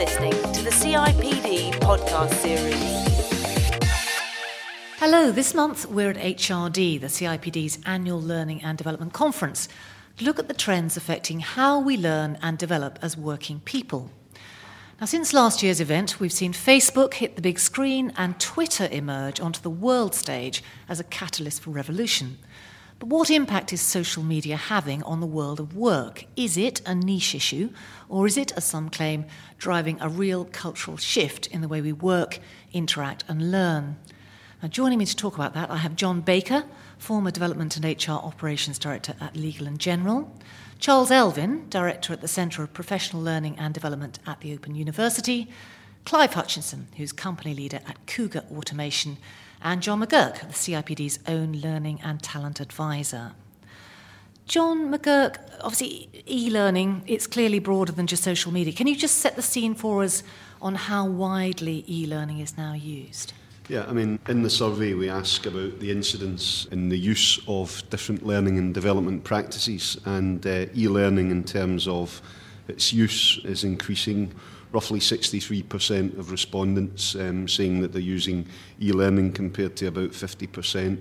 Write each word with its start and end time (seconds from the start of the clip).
listening 0.00 0.32
to 0.54 0.62
the 0.62 0.70
CIPD 0.70 1.72
podcast 1.72 2.32
series. 2.36 2.74
Hello, 4.98 5.30
this 5.30 5.52
month 5.52 5.84
we're 5.90 6.08
at 6.08 6.16
HRD, 6.16 6.98
the 6.98 7.08
CIPD's 7.08 7.78
annual 7.84 8.18
Learning 8.18 8.62
and 8.62 8.78
Development 8.78 9.12
Conference, 9.12 9.68
to 10.16 10.24
look 10.24 10.38
at 10.38 10.48
the 10.48 10.54
trends 10.54 10.96
affecting 10.96 11.40
how 11.40 11.78
we 11.78 11.98
learn 11.98 12.38
and 12.40 12.56
develop 12.56 12.98
as 13.02 13.14
working 13.14 13.60
people. 13.66 14.10
Now, 14.98 15.04
since 15.04 15.34
last 15.34 15.62
year's 15.62 15.82
event, 15.82 16.18
we've 16.18 16.32
seen 16.32 16.54
Facebook 16.54 17.12
hit 17.12 17.36
the 17.36 17.42
big 17.42 17.58
screen 17.58 18.14
and 18.16 18.40
Twitter 18.40 18.88
emerge 18.90 19.38
onto 19.38 19.60
the 19.60 19.68
world 19.68 20.14
stage 20.14 20.64
as 20.88 20.98
a 20.98 21.04
catalyst 21.04 21.60
for 21.60 21.72
revolution. 21.72 22.38
But 23.00 23.08
what 23.08 23.30
impact 23.30 23.72
is 23.72 23.80
social 23.80 24.22
media 24.22 24.58
having 24.58 25.02
on 25.04 25.20
the 25.20 25.26
world 25.26 25.58
of 25.58 25.74
work? 25.74 26.26
Is 26.36 26.58
it 26.58 26.82
a 26.86 26.94
niche 26.94 27.34
issue, 27.34 27.70
or 28.10 28.26
is 28.26 28.36
it, 28.36 28.52
as 28.58 28.66
some 28.66 28.90
claim, 28.90 29.24
driving 29.56 29.96
a 30.02 30.08
real 30.10 30.44
cultural 30.44 30.98
shift 30.98 31.46
in 31.46 31.62
the 31.62 31.68
way 31.68 31.80
we 31.80 31.94
work, 31.94 32.40
interact, 32.74 33.24
and 33.26 33.50
learn? 33.50 33.96
Now, 34.62 34.68
joining 34.68 34.98
me 34.98 35.06
to 35.06 35.16
talk 35.16 35.34
about 35.34 35.54
that, 35.54 35.70
I 35.70 35.78
have 35.78 35.96
John 35.96 36.20
Baker, 36.20 36.64
former 36.98 37.30
Development 37.30 37.74
and 37.74 37.86
HR 37.86 38.12
Operations 38.12 38.78
Director 38.78 39.14
at 39.18 39.34
Legal 39.34 39.66
and 39.66 39.78
General, 39.78 40.30
Charles 40.78 41.10
Elvin, 41.10 41.70
Director 41.70 42.12
at 42.12 42.20
the 42.20 42.28
Centre 42.28 42.62
of 42.62 42.74
Professional 42.74 43.22
Learning 43.22 43.58
and 43.58 43.72
Development 43.72 44.18
at 44.26 44.42
the 44.42 44.52
Open 44.52 44.74
University, 44.74 45.48
Clive 46.04 46.34
Hutchinson, 46.34 46.88
who's 46.98 47.12
company 47.12 47.54
leader 47.54 47.80
at 47.86 48.06
Cougar 48.06 48.44
Automation, 48.54 49.16
and 49.62 49.82
John 49.82 50.00
McGurk, 50.00 50.40
the 50.40 50.54
CIPD's 50.54 51.18
own 51.26 51.52
learning 51.52 52.00
and 52.02 52.22
talent 52.22 52.60
advisor. 52.60 53.32
John 54.46 54.92
McGurk, 54.92 55.36
obviously, 55.60 56.08
e 56.28 56.50
learning, 56.50 57.02
it's 57.06 57.26
clearly 57.26 57.60
broader 57.60 57.92
than 57.92 58.06
just 58.06 58.24
social 58.24 58.52
media. 58.52 58.72
Can 58.72 58.86
you 58.86 58.96
just 58.96 59.18
set 59.18 59.36
the 59.36 59.42
scene 59.42 59.74
for 59.74 60.02
us 60.02 60.22
on 60.60 60.74
how 60.74 61.06
widely 61.06 61.84
e 61.88 62.06
learning 62.06 62.40
is 62.40 62.56
now 62.56 62.72
used? 62.72 63.32
Yeah, 63.68 63.84
I 63.86 63.92
mean, 63.92 64.18
in 64.28 64.42
the 64.42 64.50
survey, 64.50 64.94
we 64.94 65.08
ask 65.08 65.46
about 65.46 65.78
the 65.78 65.92
incidence 65.92 66.66
in 66.72 66.88
the 66.88 66.98
use 66.98 67.38
of 67.46 67.88
different 67.90 68.26
learning 68.26 68.58
and 68.58 68.74
development 68.74 69.22
practices, 69.22 69.96
and 70.04 70.44
uh, 70.44 70.66
e 70.74 70.88
learning, 70.88 71.30
in 71.30 71.44
terms 71.44 71.86
of 71.86 72.20
its 72.66 72.92
use, 72.92 73.40
is 73.44 73.62
increasing. 73.62 74.32
Roughly 74.72 75.00
63% 75.00 76.18
of 76.18 76.30
respondents 76.30 77.16
um, 77.16 77.48
saying 77.48 77.80
that 77.80 77.92
they're 77.92 78.00
using 78.00 78.46
e 78.80 78.92
learning 78.92 79.32
compared 79.32 79.76
to 79.76 79.86
about 79.86 80.10
50% 80.10 80.98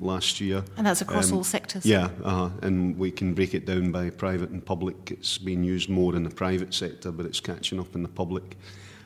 last 0.00 0.40
year. 0.40 0.64
And 0.76 0.86
that's 0.86 1.00
across 1.00 1.30
um, 1.30 1.38
all 1.38 1.44
sectors? 1.44 1.84
Yeah, 1.84 2.08
uh, 2.24 2.50
and 2.62 2.98
we 2.98 3.10
can 3.10 3.34
break 3.34 3.54
it 3.54 3.66
down 3.66 3.92
by 3.92 4.10
private 4.10 4.50
and 4.50 4.64
public. 4.64 5.10
It's 5.10 5.38
being 5.38 5.62
used 5.62 5.88
more 5.88 6.16
in 6.16 6.24
the 6.24 6.30
private 6.30 6.74
sector, 6.74 7.12
but 7.12 7.26
it's 7.26 7.40
catching 7.40 7.78
up 7.78 7.94
in 7.94 8.02
the 8.02 8.08
public. 8.08 8.56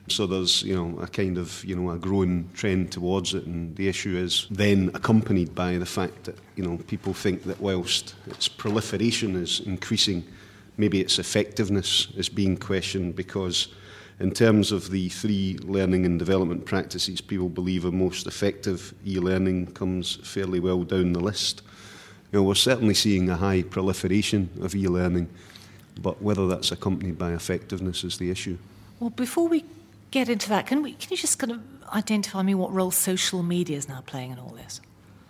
So 0.09 0.27
there's, 0.27 0.63
you 0.63 0.77
know, 0.77 0.99
a 1.01 1.07
kind 1.07 1.39
of, 1.39 1.65
you 1.65 1.75
know, 1.75 1.91
a 1.91 1.99
growing 1.99 2.51
trend 2.53 2.93
towards 2.93 3.33
it, 3.33 3.47
and 3.47 3.75
the 3.77 3.89
issue 3.89 4.17
is 4.17 4.47
then 4.51 4.91
accompanied 4.93 5.55
by 5.55 5.79
the 5.79 5.87
fact 5.87 6.25
that, 6.25 6.37
you 6.57 6.65
know, 6.65 6.77
people 6.87 7.15
think 7.15 7.45
that 7.45 7.59
whilst 7.61 8.15
its 8.27 8.47
proliferation 8.47 9.35
is 9.35 9.61
increasing, 9.61 10.23
maybe 10.77 11.01
its 11.01 11.19
effectiveness 11.19 12.09
is 12.17 12.29
being 12.29 12.57
questioned 12.57 13.17
because 13.17 13.69
in 14.21 14.31
terms 14.31 14.73
of 14.73 14.91
the 14.91 15.09
three 15.09 15.59
learning 15.63 16.07
and 16.07 16.19
development 16.19 16.65
practices 16.65 17.21
people 17.21 17.49
believe 17.49 17.85
are 17.85 17.93
most 17.93 18.27
effective, 18.27 18.95
e-learning 19.07 19.67
comes 19.73 20.17
fairly 20.17 20.61
well 20.61 20.85
down 20.85 21.13
the 21.13 21.21
list. 21.21 21.63
You 22.33 22.39
know, 22.39 22.45
we're 22.45 22.55
certainly 22.55 22.95
seeing 22.95 23.29
a 23.29 23.37
high 23.37 23.63
proliferation 23.63 24.51
of 24.61 24.75
e-learning, 24.75 25.29
but 26.01 26.23
whether 26.23 26.47
that's 26.47 26.73
accompanied 26.73 27.19
by 27.19 27.33
effectiveness 27.33 28.05
is 28.05 28.19
the 28.19 28.31
issue. 28.31 28.59
Well, 29.01 29.11
before 29.11 29.49
we 29.49 29.65
get 30.11 30.29
into 30.29 30.49
that, 30.49 30.67
can, 30.67 30.83
we, 30.83 30.93
can 30.95 31.11
you 31.11 31.17
just 31.17 31.39
kind 31.39 31.53
of 31.53 31.61
identify 31.93 32.43
me 32.43 32.55
what 32.55 32.73
role 32.73 32.91
social 32.91 33.43
media 33.43 33.77
is 33.77 33.89
now 33.89 34.03
playing 34.07 34.33
in 34.33 34.39
all 34.39 34.51
this? 34.51 34.81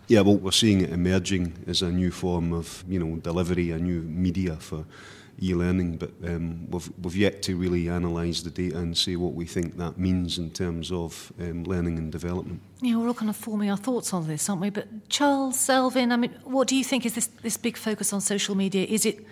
Yeah, 0.06 0.20
well, 0.20 0.36
we're 0.36 0.52
seeing 0.52 0.82
it 0.82 0.90
emerging 0.90 1.64
as 1.66 1.82
a 1.82 1.90
new 1.90 2.10
form 2.10 2.52
of, 2.52 2.84
you 2.88 2.98
know, 2.98 3.16
delivery, 3.16 3.70
a 3.70 3.78
new 3.78 4.02
media 4.02 4.56
for 4.56 4.84
e-learning, 5.42 5.96
but 5.96 6.12
um, 6.24 6.70
we've, 6.70 6.92
we've 7.02 7.16
yet 7.16 7.42
to 7.42 7.56
really 7.56 7.88
analyse 7.88 8.42
the 8.42 8.50
data 8.50 8.78
and 8.78 8.96
see 8.96 9.16
what 9.16 9.32
we 9.32 9.44
think 9.44 9.76
that 9.78 9.98
means 9.98 10.38
in 10.38 10.50
terms 10.50 10.92
of 10.92 11.32
um, 11.40 11.64
learning 11.64 11.98
and 11.98 12.12
development. 12.12 12.60
Yeah, 12.80 12.96
we're 12.96 13.08
all 13.08 13.14
kind 13.14 13.30
of 13.30 13.36
forming 13.36 13.68
our 13.68 13.76
thoughts 13.76 14.12
on 14.12 14.28
this, 14.28 14.48
aren't 14.48 14.62
we? 14.62 14.70
But 14.70 15.08
Charles 15.08 15.68
Elvin, 15.68 16.12
I 16.12 16.16
mean, 16.16 16.34
what 16.44 16.68
do 16.68 16.76
you 16.76 16.84
think 16.84 17.04
is 17.04 17.14
this, 17.14 17.26
this 17.42 17.56
big 17.56 17.76
focus 17.76 18.12
on 18.12 18.20
social 18.20 18.54
media? 18.54 18.86
Is 18.88 19.04
it 19.04 19.26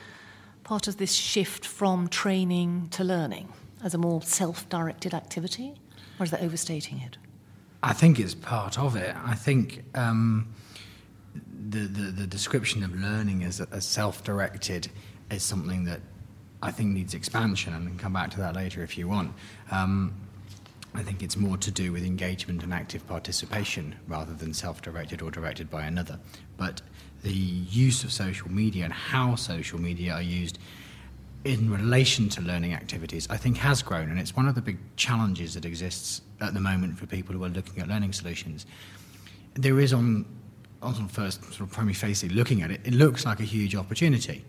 part 0.65 0.89
of 0.89 0.97
this 0.97 1.13
shift 1.13 1.65
from 1.65 2.09
training 2.09 2.89
to 2.93 3.05
learning? 3.05 3.49
as 3.83 3.95
a 3.95 3.99
more 3.99 4.23
self 4.23 4.69
directed 4.69 5.15
activity? 5.15 5.75
Or 6.19 6.25
is 6.25 6.31
that 6.31 6.41
overstating 6.41 7.01
it? 7.01 7.17
I 7.83 7.93
think 7.93 8.21
it's 8.21 8.35
part 8.35 8.79
of 8.79 8.97
it. 8.97 9.15
I 9.25 9.35
think 9.35 9.85
um, 9.95 10.55
the, 11.69 11.81
the, 11.81 12.11
the, 12.11 12.27
description 12.27 12.83
of 12.83 12.95
learning 12.95 13.45
as, 13.45 13.61
as 13.61 13.85
self 13.85 14.25
directed 14.25 14.89
is 15.31 15.43
something 15.43 15.85
that 15.85 16.01
I 16.63 16.71
think 16.71 16.93
needs 16.93 17.15
expansion, 17.15 17.75
and 17.75 17.87
I 17.87 17.91
can 17.91 17.99
come 17.99 18.13
back 18.13 18.31
to 18.33 18.39
that 18.39 18.55
later 18.55 18.83
if 18.83 18.97
you 18.97 19.09
want. 19.09 19.33
Um, 19.71 20.15
I 20.95 21.03
think 21.03 21.23
it's 21.23 21.37
more 21.37 21.57
to 21.57 21.71
do 21.71 21.93
with 21.93 22.05
engagement 22.05 22.63
and 22.63 22.73
active 22.73 23.07
participation 23.07 23.95
rather 24.07 24.35
than 24.35 24.53
self 24.53 24.83
directed 24.83 25.23
or 25.23 25.31
directed 25.31 25.71
by 25.71 25.85
another. 25.85 26.19
But 26.57 26.83
the 27.23 27.33
use 27.33 28.05
of 28.05 28.13
social 28.13 28.51
media 28.51 28.85
and 28.85 28.93
how 28.93 29.37
social 29.37 29.81
media 29.81 30.15
are 30.15 30.23
used 30.23 30.59
in 31.45 31.71
relation 31.71 32.29
to 32.29 32.41
learning 32.41 32.73
activities, 32.73 33.27
I 33.31 33.37
think 33.37 33.57
has 33.59 33.83
grown, 33.83 34.11
and 34.11 34.19
it's 34.19 34.37
one 34.37 34.47
of 34.47 34.55
the 34.55 34.63
big 34.63 34.79
challenges 34.97 35.55
that 35.55 35.65
exists 35.65 36.23
at 36.41 36.55
the 36.55 36.61
moment 36.61 36.99
for 36.99 37.07
people 37.07 37.35
who 37.35 37.43
are 37.45 37.49
looking 37.49 37.83
at 37.83 37.89
learning 37.89 38.13
solutions. 38.13 38.67
There 39.55 39.81
is 39.81 39.93
on, 39.93 40.25
on 40.83 41.09
first 41.09 41.43
sort 41.45 41.61
of 41.61 41.71
primary 41.71 41.95
face 41.95 42.25
looking 42.25 42.63
at 42.63 42.71
it, 42.71 42.81
it 42.85 42.93
looks 42.93 43.25
like 43.25 43.41
a 43.41 43.45
huge 43.45 43.75
opportunity. 43.75 44.45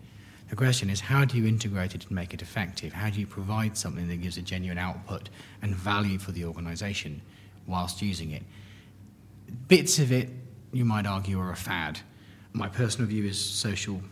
The 0.50 0.56
question 0.56 0.90
is, 0.90 1.00
how 1.00 1.24
do 1.24 1.38
you 1.38 1.46
integrate 1.46 1.94
it 1.94 2.06
and 2.06 2.12
make 2.12 2.34
it 2.34 2.42
effective? 2.42 2.92
How 2.92 3.08
do 3.10 3.18
you 3.18 3.26
provide 3.26 3.76
something 3.76 4.08
that 4.08 4.16
gives 4.16 4.36
a 4.36 4.42
genuine 4.42 4.78
output 4.78 5.30
and 5.62 5.74
value 5.74 6.18
for 6.18 6.32
the 6.32 6.44
organisation 6.44 7.22
whilst 7.66 8.02
using 8.02 8.32
it? 8.32 8.42
Bits 9.68 9.98
of 9.98 10.12
it, 10.12 10.28
you 10.72 10.84
might 10.84 11.06
argue, 11.06 11.40
are 11.40 11.50
a 11.50 11.56
fad. 11.56 12.00
My 12.52 12.68
personal 12.68 13.08
view 13.08 13.24
is 13.24 13.38
social 13.38 14.02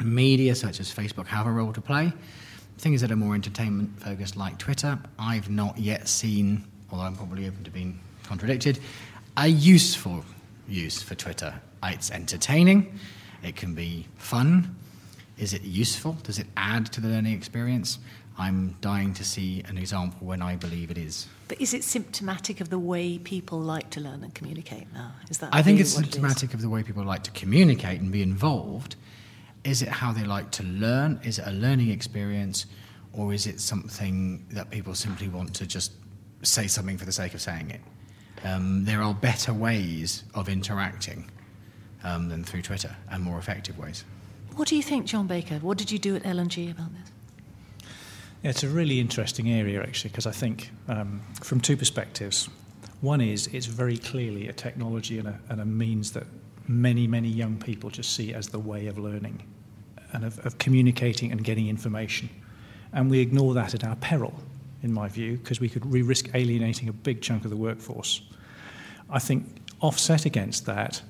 Media 0.00 0.54
such 0.54 0.78
as 0.78 0.94
Facebook 0.94 1.26
have 1.26 1.46
a 1.46 1.50
role 1.50 1.72
to 1.72 1.80
play. 1.80 2.12
Things 2.78 3.00
that 3.00 3.10
are 3.10 3.16
more 3.16 3.34
entertainment 3.34 4.00
focused, 4.00 4.36
like 4.36 4.56
Twitter, 4.58 4.96
I've 5.18 5.50
not 5.50 5.76
yet 5.76 6.06
seen, 6.06 6.64
although 6.90 7.04
I'm 7.04 7.16
probably 7.16 7.48
open 7.48 7.64
to 7.64 7.70
being 7.70 7.98
contradicted, 8.22 8.78
a 9.36 9.48
useful 9.48 10.24
use 10.68 11.02
for 11.02 11.14
Twitter. 11.14 11.54
It's 11.82 12.10
entertaining, 12.10 12.98
it 13.42 13.56
can 13.56 13.74
be 13.74 14.06
fun. 14.16 14.76
Is 15.38 15.54
it 15.54 15.62
useful? 15.62 16.14
Does 16.24 16.38
it 16.38 16.46
add 16.56 16.86
to 16.92 17.00
the 17.00 17.08
learning 17.08 17.34
experience? 17.34 17.98
I'm 18.36 18.76
dying 18.80 19.14
to 19.14 19.24
see 19.24 19.64
an 19.66 19.78
example 19.78 20.26
when 20.26 20.42
I 20.42 20.54
believe 20.54 20.90
it 20.90 20.98
is. 20.98 21.26
But 21.48 21.60
is 21.60 21.74
it 21.74 21.82
symptomatic 21.82 22.60
of 22.60 22.70
the 22.70 22.78
way 22.78 23.18
people 23.18 23.58
like 23.58 23.90
to 23.90 24.00
learn 24.00 24.22
and 24.22 24.32
communicate 24.34 24.92
now? 24.92 25.12
Is 25.28 25.38
that 25.38 25.50
I 25.52 25.62
think 25.62 25.80
it's 25.80 25.90
symptomatic 25.90 26.50
it 26.50 26.54
of 26.54 26.62
the 26.62 26.68
way 26.68 26.82
people 26.84 27.04
like 27.04 27.24
to 27.24 27.30
communicate 27.32 28.00
and 28.00 28.12
be 28.12 28.22
involved. 28.22 28.94
Is 29.64 29.82
it 29.82 29.88
how 29.88 30.12
they 30.12 30.24
like 30.24 30.52
to 30.52 30.62
learn? 30.62 31.20
Is 31.24 31.40
it 31.40 31.46
a 31.46 31.52
learning 31.52 31.90
experience? 31.90 32.66
Or 33.12 33.32
is 33.32 33.46
it 33.46 33.60
something 33.60 34.46
that 34.50 34.70
people 34.70 34.94
simply 34.94 35.28
want 35.28 35.54
to 35.54 35.66
just 35.66 35.92
say 36.42 36.68
something 36.68 36.96
for 36.96 37.06
the 37.06 37.12
sake 37.12 37.34
of 37.34 37.40
saying 37.40 37.70
it? 37.70 37.80
Um, 38.44 38.84
there 38.84 39.02
are 39.02 39.14
better 39.14 39.52
ways 39.52 40.24
of 40.34 40.48
interacting 40.48 41.30
um, 42.04 42.28
than 42.28 42.44
through 42.44 42.62
Twitter 42.62 42.96
and 43.10 43.22
more 43.22 43.38
effective 43.38 43.78
ways. 43.78 44.04
What 44.54 44.68
do 44.68 44.76
you 44.76 44.82
think, 44.82 45.06
John 45.06 45.26
Baker? 45.26 45.56
What 45.56 45.78
did 45.78 45.90
you 45.90 45.98
do 45.98 46.16
at 46.16 46.26
L&G 46.26 46.70
about 46.70 46.90
this? 46.92 47.12
Yeah, 48.42 48.50
it's 48.50 48.62
a 48.62 48.68
really 48.68 49.00
interesting 49.00 49.50
area, 49.50 49.82
actually, 49.82 50.10
because 50.10 50.26
I 50.26 50.30
think 50.32 50.70
um, 50.88 51.20
from 51.42 51.60
two 51.60 51.76
perspectives. 51.76 52.48
One 53.00 53.20
is 53.20 53.46
it's 53.48 53.66
very 53.66 53.96
clearly 53.96 54.48
a 54.48 54.52
technology 54.52 55.18
and 55.18 55.28
a, 55.28 55.40
and 55.48 55.60
a 55.60 55.64
means 55.64 56.12
that 56.12 56.24
many, 56.66 57.06
many 57.06 57.28
young 57.28 57.56
people 57.56 57.90
just 57.90 58.14
see 58.14 58.34
as 58.34 58.48
the 58.48 58.58
way 58.58 58.86
of 58.86 58.98
learning 58.98 59.42
and 60.12 60.24
of, 60.24 60.44
of 60.44 60.58
communicating 60.58 61.32
and 61.32 61.42
getting 61.42 61.68
information. 61.68 62.28
And 62.92 63.10
we 63.10 63.20
ignore 63.20 63.54
that 63.54 63.74
at 63.74 63.84
our 63.84 63.96
peril, 63.96 64.34
in 64.82 64.92
my 64.92 65.08
view, 65.08 65.36
because 65.36 65.60
we 65.60 65.68
could 65.68 65.84
re 65.90 66.02
risk 66.02 66.28
alienating 66.34 66.88
a 66.88 66.92
big 66.92 67.20
chunk 67.20 67.44
of 67.44 67.50
the 67.50 67.56
workforce. 67.56 68.22
I 69.10 69.18
think 69.18 69.46
offset 69.80 70.24
against 70.24 70.66
that, 70.66 71.02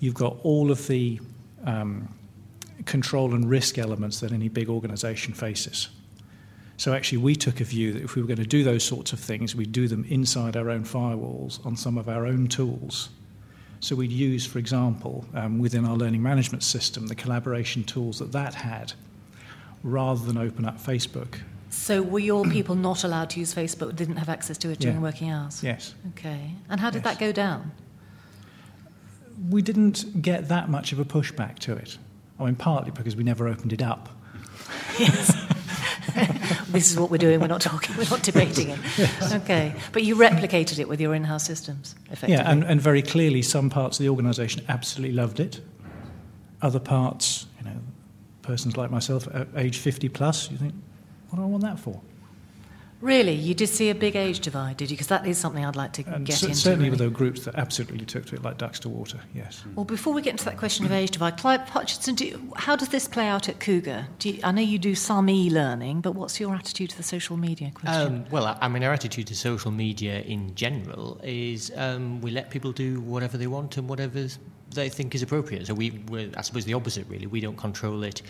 you've 0.00 0.14
got 0.14 0.36
all 0.42 0.70
of 0.70 0.86
the 0.86 1.20
um, 1.64 2.08
control 2.84 3.34
and 3.34 3.48
risk 3.48 3.78
elements 3.78 4.20
that 4.20 4.32
any 4.32 4.48
big 4.48 4.68
organization 4.68 5.34
faces. 5.34 5.88
So 6.76 6.92
actually, 6.92 7.18
we 7.18 7.36
took 7.36 7.60
a 7.60 7.64
view 7.64 7.92
that 7.92 8.02
if 8.02 8.16
we 8.16 8.22
were 8.22 8.28
going 8.28 8.38
to 8.38 8.46
do 8.46 8.64
those 8.64 8.82
sorts 8.82 9.12
of 9.12 9.20
things, 9.20 9.54
we'd 9.54 9.72
do 9.72 9.86
them 9.86 10.04
inside 10.08 10.56
our 10.56 10.70
own 10.70 10.84
firewalls 10.84 11.64
on 11.64 11.76
some 11.76 11.98
of 11.98 12.08
our 12.08 12.26
own 12.26 12.48
tools 12.48 13.10
so 13.84 13.94
we'd 13.94 14.12
use, 14.12 14.46
for 14.46 14.58
example, 14.58 15.26
um, 15.34 15.58
within 15.58 15.84
our 15.84 15.94
learning 15.94 16.22
management 16.22 16.62
system, 16.62 17.06
the 17.06 17.14
collaboration 17.14 17.84
tools 17.84 18.18
that 18.18 18.32
that 18.32 18.54
had, 18.54 18.94
rather 19.82 20.24
than 20.24 20.38
open 20.38 20.64
up 20.64 20.78
Facebook 20.78 21.40
So 21.74 22.00
were 22.02 22.18
your 22.20 22.44
people 22.46 22.76
not 22.76 23.04
allowed 23.04 23.30
to 23.30 23.40
use 23.40 23.54
Facebook, 23.54 23.94
didn't 23.94 24.16
have 24.16 24.28
access 24.28 24.56
to 24.58 24.70
it 24.70 24.78
during 24.78 24.96
Yeah. 24.98 25.02
working 25.02 25.30
hours? 25.30 25.62
Yes. 25.62 25.94
Okay. 26.10 26.52
And 26.70 26.80
how 26.80 26.88
did 26.90 27.04
Yes. 27.04 27.12
that 27.14 27.18
go 27.20 27.30
down? 27.32 27.72
We 29.50 29.60
didn't 29.60 30.22
get 30.22 30.48
that 30.48 30.70
much 30.70 30.92
of 30.92 30.98
a 30.98 31.04
pushback 31.04 31.58
to 31.60 31.72
it. 31.72 31.98
I 32.38 32.44
mean, 32.46 32.54
partly 32.54 32.90
because 32.90 33.16
we 33.16 33.24
never 33.24 33.48
opened 33.48 33.72
it 33.72 33.82
up. 33.82 34.08
Yes. 34.98 35.34
this 36.68 36.90
is 36.90 36.98
what 36.98 37.10
we're 37.10 37.18
doing. 37.18 37.40
We're 37.40 37.48
not 37.48 37.60
talking. 37.60 37.96
We're 37.96 38.08
not 38.08 38.22
debating 38.22 38.70
it. 38.70 38.78
Okay. 39.32 39.74
But 39.92 40.04
you 40.04 40.16
replicated 40.16 40.78
it 40.78 40.88
with 40.88 41.00
your 41.00 41.14
in-house 41.14 41.44
systems, 41.44 41.96
effectively. 42.06 42.34
Yeah, 42.34 42.50
and, 42.50 42.62
and 42.64 42.80
very 42.80 43.02
clearly, 43.02 43.42
some 43.42 43.68
parts 43.68 43.98
of 43.98 44.04
the 44.04 44.08
organisation 44.08 44.62
absolutely 44.68 45.14
loved 45.16 45.40
it. 45.40 45.60
Other 46.62 46.78
parts, 46.80 47.46
you 47.58 47.64
know, 47.68 47.76
persons 48.42 48.76
like 48.76 48.90
myself, 48.90 49.28
at 49.34 49.48
age 49.56 49.78
50 49.78 50.08
plus, 50.08 50.50
you 50.50 50.56
think, 50.56 50.74
what 51.34 51.40
do 51.40 51.42
I 51.42 51.50
want 51.50 51.62
that 51.64 51.78
for? 51.78 52.00
really, 53.00 53.34
you 53.34 53.52
did 53.54 53.68
see 53.68 53.90
a 53.90 53.94
big 53.94 54.16
age 54.16 54.40
divide, 54.40 54.78
did 54.78 54.90
you? 54.90 54.96
Because 54.96 55.08
that 55.08 55.26
is 55.26 55.36
something 55.36 55.62
I'd 55.62 55.76
like 55.76 55.92
to 55.94 56.04
And 56.06 56.24
get 56.24 56.36
cer- 56.36 56.46
into. 56.46 56.58
certainly, 56.58 56.86
really. 56.88 56.96
there 56.98 57.08
were 57.08 57.14
groups 57.14 57.44
that 57.44 57.54
absolutely 57.56 58.06
took 58.06 58.24
to 58.26 58.34
it 58.36 58.42
like 58.42 58.56
ducks 58.56 58.80
to 58.80 58.88
water, 58.88 59.20
yes. 59.34 59.62
Well, 59.74 59.84
before 59.84 60.14
we 60.14 60.22
get 60.22 60.30
into 60.30 60.46
that 60.46 60.56
question 60.56 60.86
of 60.86 60.92
age 60.92 61.10
divide, 61.10 61.36
Clive 61.36 61.68
Hutchinson, 61.68 62.14
do 62.14 62.24
you, 62.26 62.52
how 62.56 62.76
does 62.76 62.88
this 62.88 63.06
play 63.06 63.28
out 63.28 63.46
at 63.50 63.60
Cougar? 63.60 64.06
Do 64.20 64.30
you, 64.30 64.40
I 64.42 64.52
know 64.52 64.62
you 64.62 64.78
do 64.78 64.94
some 64.94 65.28
e-learning, 65.28 66.00
but 66.00 66.14
what's 66.14 66.40
your 66.40 66.54
attitude 66.54 66.90
to 66.90 66.96
the 66.96 67.02
social 67.02 67.36
media 67.36 67.70
question? 67.74 68.06
Um, 68.06 68.24
well, 68.30 68.46
I, 68.46 68.56
I 68.62 68.68
mean, 68.68 68.82
our 68.82 68.92
attitude 68.94 69.26
to 69.26 69.36
social 69.36 69.70
media 69.70 70.20
in 70.20 70.54
general 70.54 71.20
is 71.22 71.70
um, 71.76 72.22
we 72.22 72.30
let 72.30 72.48
people 72.48 72.72
do 72.72 73.00
whatever 73.02 73.36
they 73.36 73.48
want 73.48 73.76
and 73.76 73.86
whatever 73.86 74.28
they 74.74 74.88
think 74.88 75.14
is 75.14 75.20
appropriate. 75.22 75.66
So 75.66 75.74
we, 75.74 75.90
we're, 76.08 76.30
I 76.38 76.40
suppose, 76.40 76.64
the 76.64 76.74
opposite 76.74 77.06
really. 77.08 77.26
We 77.26 77.40
don't 77.40 77.56
control 77.58 78.02
it 78.02 78.22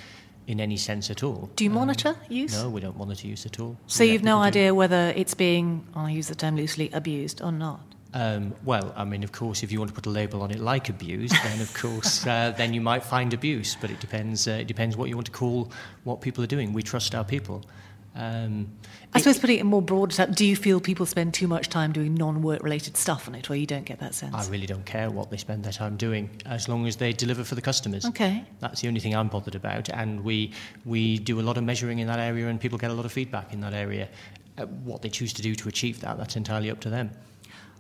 in 0.46 0.60
any 0.60 0.76
sense 0.76 1.10
at 1.10 1.22
all. 1.22 1.48
do 1.56 1.64
you 1.64 1.70
Um, 1.70 1.74
monitor 1.76 2.16
use? 2.28 2.52
No, 2.54 2.68
we 2.68 2.80
don't 2.80 2.98
monitor 2.98 3.26
use 3.26 3.46
at 3.46 3.58
all. 3.60 3.76
So 3.86 4.04
We 4.04 4.12
you've 4.12 4.22
no 4.22 4.36
people 4.36 4.42
do- 4.42 4.46
idea 4.48 4.74
whether 4.74 5.12
it's 5.16 5.34
being, 5.34 5.86
I'll 5.94 6.10
use 6.10 6.28
the 6.28 6.34
term 6.34 6.56
loosely, 6.56 6.90
abused 6.92 7.40
or 7.42 7.50
not. 7.52 7.80
Um, 8.12 8.54
well, 8.64 8.92
I 8.96 9.04
mean, 9.04 9.24
of 9.24 9.32
course, 9.32 9.64
if 9.64 9.72
you 9.72 9.80
want 9.80 9.88
to 9.88 9.94
put 9.94 10.06
a 10.06 10.10
label 10.10 10.42
on 10.42 10.50
it 10.52 10.60
like 10.60 10.88
abuse, 10.88 11.32
then 11.42 11.60
of 11.60 11.74
course, 11.74 12.24
uh, 12.26 12.52
then 12.56 12.72
you 12.72 12.80
might 12.80 13.02
find 13.02 13.32
abuse. 13.34 13.76
But 13.80 13.90
it 13.90 13.98
depends. 14.00 14.46
Uh, 14.46 14.52
it 14.60 14.66
depends 14.68 14.96
what 14.96 15.08
you 15.08 15.16
want 15.16 15.26
to 15.26 15.32
call 15.32 15.72
what 16.04 16.20
people 16.20 16.44
are 16.44 16.46
doing. 16.46 16.72
We 16.72 16.82
trust 16.82 17.14
our 17.14 17.24
people. 17.24 17.64
Um, 18.16 18.68
I 19.12 19.18
suppose 19.18 19.38
putting 19.38 19.56
it 19.56 19.60
in 19.60 19.66
more 19.66 19.82
broad 19.82 20.12
terms, 20.12 20.36
do 20.36 20.44
you 20.44 20.54
feel 20.54 20.80
people 20.80 21.04
spend 21.04 21.34
too 21.34 21.48
much 21.48 21.68
time 21.68 21.92
doing 21.92 22.14
non-work 22.14 22.62
related 22.62 22.96
stuff 22.96 23.26
on 23.26 23.34
it, 23.34 23.50
or 23.50 23.56
you 23.56 23.66
don't 23.66 23.84
get 23.84 23.98
that 24.00 24.14
sense? 24.14 24.34
I 24.34 24.48
really 24.48 24.66
don't 24.66 24.86
care 24.86 25.10
what 25.10 25.30
they 25.30 25.36
spend 25.36 25.64
their 25.64 25.72
time 25.72 25.96
doing, 25.96 26.30
as 26.46 26.68
long 26.68 26.86
as 26.86 26.96
they 26.96 27.12
deliver 27.12 27.42
for 27.42 27.56
the 27.56 27.62
customers. 27.62 28.04
Okay. 28.04 28.44
That's 28.60 28.80
the 28.80 28.88
only 28.88 29.00
thing 29.00 29.16
I'm 29.16 29.28
bothered 29.28 29.56
about, 29.56 29.88
and 29.88 30.22
we 30.22 30.52
we 30.84 31.18
do 31.18 31.40
a 31.40 31.42
lot 31.42 31.56
of 31.56 31.64
measuring 31.64 31.98
in 31.98 32.06
that 32.06 32.20
area, 32.20 32.48
and 32.48 32.60
people 32.60 32.78
get 32.78 32.90
a 32.90 32.94
lot 32.94 33.04
of 33.04 33.12
feedback 33.12 33.52
in 33.52 33.60
that 33.60 33.74
area. 33.74 34.08
Uh, 34.56 34.66
what 34.66 35.02
they 35.02 35.08
choose 35.08 35.32
to 35.32 35.42
do 35.42 35.56
to 35.56 35.68
achieve 35.68 36.00
that, 36.00 36.16
that's 36.16 36.36
entirely 36.36 36.70
up 36.70 36.78
to 36.80 36.90
them. 36.90 37.10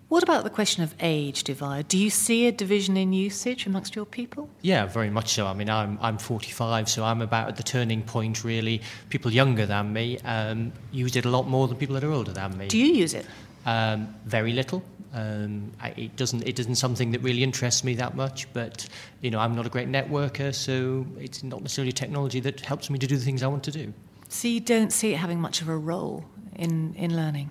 What 0.08 0.22
about 0.22 0.44
the 0.44 0.50
question 0.50 0.82
of 0.82 0.94
age 1.00 1.44
divide? 1.44 1.88
Do 1.88 1.98
you 1.98 2.10
see 2.10 2.46
a 2.46 2.52
division 2.52 2.96
in 2.96 3.12
usage 3.12 3.66
amongst 3.66 3.96
your 3.96 4.04
people? 4.04 4.48
Yeah, 4.62 4.86
very 4.86 5.10
much 5.10 5.32
so. 5.32 5.46
I 5.46 5.54
mean, 5.54 5.70
I'm 5.70 5.98
I'm 6.00 6.18
45, 6.18 6.88
so 6.88 7.04
I'm 7.04 7.22
about 7.22 7.48
at 7.48 7.56
the 7.56 7.62
turning 7.62 8.02
point. 8.02 8.44
Really, 8.44 8.82
people 9.08 9.32
younger 9.32 9.66
than 9.66 9.92
me 9.92 10.18
um, 10.20 10.72
use 10.92 11.16
it 11.16 11.24
a 11.24 11.30
lot 11.30 11.48
more 11.48 11.66
than 11.68 11.76
people 11.76 11.94
that 11.94 12.04
are 12.04 12.12
older 12.12 12.32
than 12.32 12.56
me. 12.56 12.68
Do 12.68 12.78
you 12.78 12.92
use 12.92 13.14
it? 13.14 13.26
Um, 13.66 14.14
very 14.26 14.52
little. 14.52 14.82
Um, 15.14 15.72
I, 15.80 15.94
it 15.96 16.16
doesn't. 16.16 16.42
It 16.46 16.58
isn't 16.58 16.74
something 16.76 17.10
that 17.12 17.22
really 17.22 17.42
interests 17.42 17.82
me 17.82 17.94
that 17.94 18.14
much. 18.14 18.52
But 18.52 18.86
you 19.22 19.30
know, 19.30 19.38
I'm 19.38 19.56
not 19.56 19.66
a 19.66 19.70
great 19.70 19.88
networker, 19.88 20.54
so 20.54 21.06
it's 21.18 21.42
not 21.42 21.62
necessarily 21.62 21.92
technology 21.92 22.40
that 22.40 22.60
helps 22.60 22.90
me 22.90 22.98
to 22.98 23.06
do 23.06 23.16
the 23.16 23.24
things 23.24 23.42
I 23.42 23.46
want 23.46 23.64
to 23.64 23.72
do. 23.72 23.92
So 24.28 24.48
you 24.48 24.60
don't 24.60 24.92
see 24.92 25.12
it 25.14 25.16
having 25.16 25.40
much 25.40 25.62
of 25.62 25.68
a 25.68 25.76
role 25.76 26.24
in, 26.56 26.94
in 26.94 27.16
learning? 27.16 27.50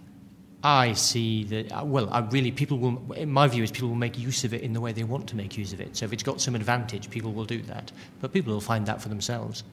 I 0.63 0.93
see 0.93 1.43
that. 1.45 1.71
uh, 1.71 1.83
Well, 1.83 2.09
I 2.09 2.19
really 2.19 2.51
people 2.51 2.77
will. 2.79 3.13
In 3.13 3.31
my 3.31 3.47
view, 3.47 3.63
is 3.63 3.71
people 3.71 3.89
will 3.89 3.95
make 3.95 4.17
use 4.17 4.43
of 4.45 4.53
it 4.53 4.61
in 4.61 4.71
the 4.73 4.79
way 4.79 4.93
they 4.93 5.03
want 5.03 5.27
to 5.29 5.35
make 5.35 5.57
use 5.57 5.73
of 5.73 5.81
it. 5.81 5.97
So 5.97 6.05
if 6.05 6.13
it's 6.13 6.23
got 6.23 6.39
some 6.39 6.55
advantage, 6.55 7.09
people 7.09 7.33
will 7.33 7.45
do 7.45 7.61
that. 7.63 7.91
But 8.21 8.31
people 8.31 8.53
will 8.53 8.61
find 8.61 8.85
that 8.85 9.01
for 9.01 9.09
themselves. 9.09 9.63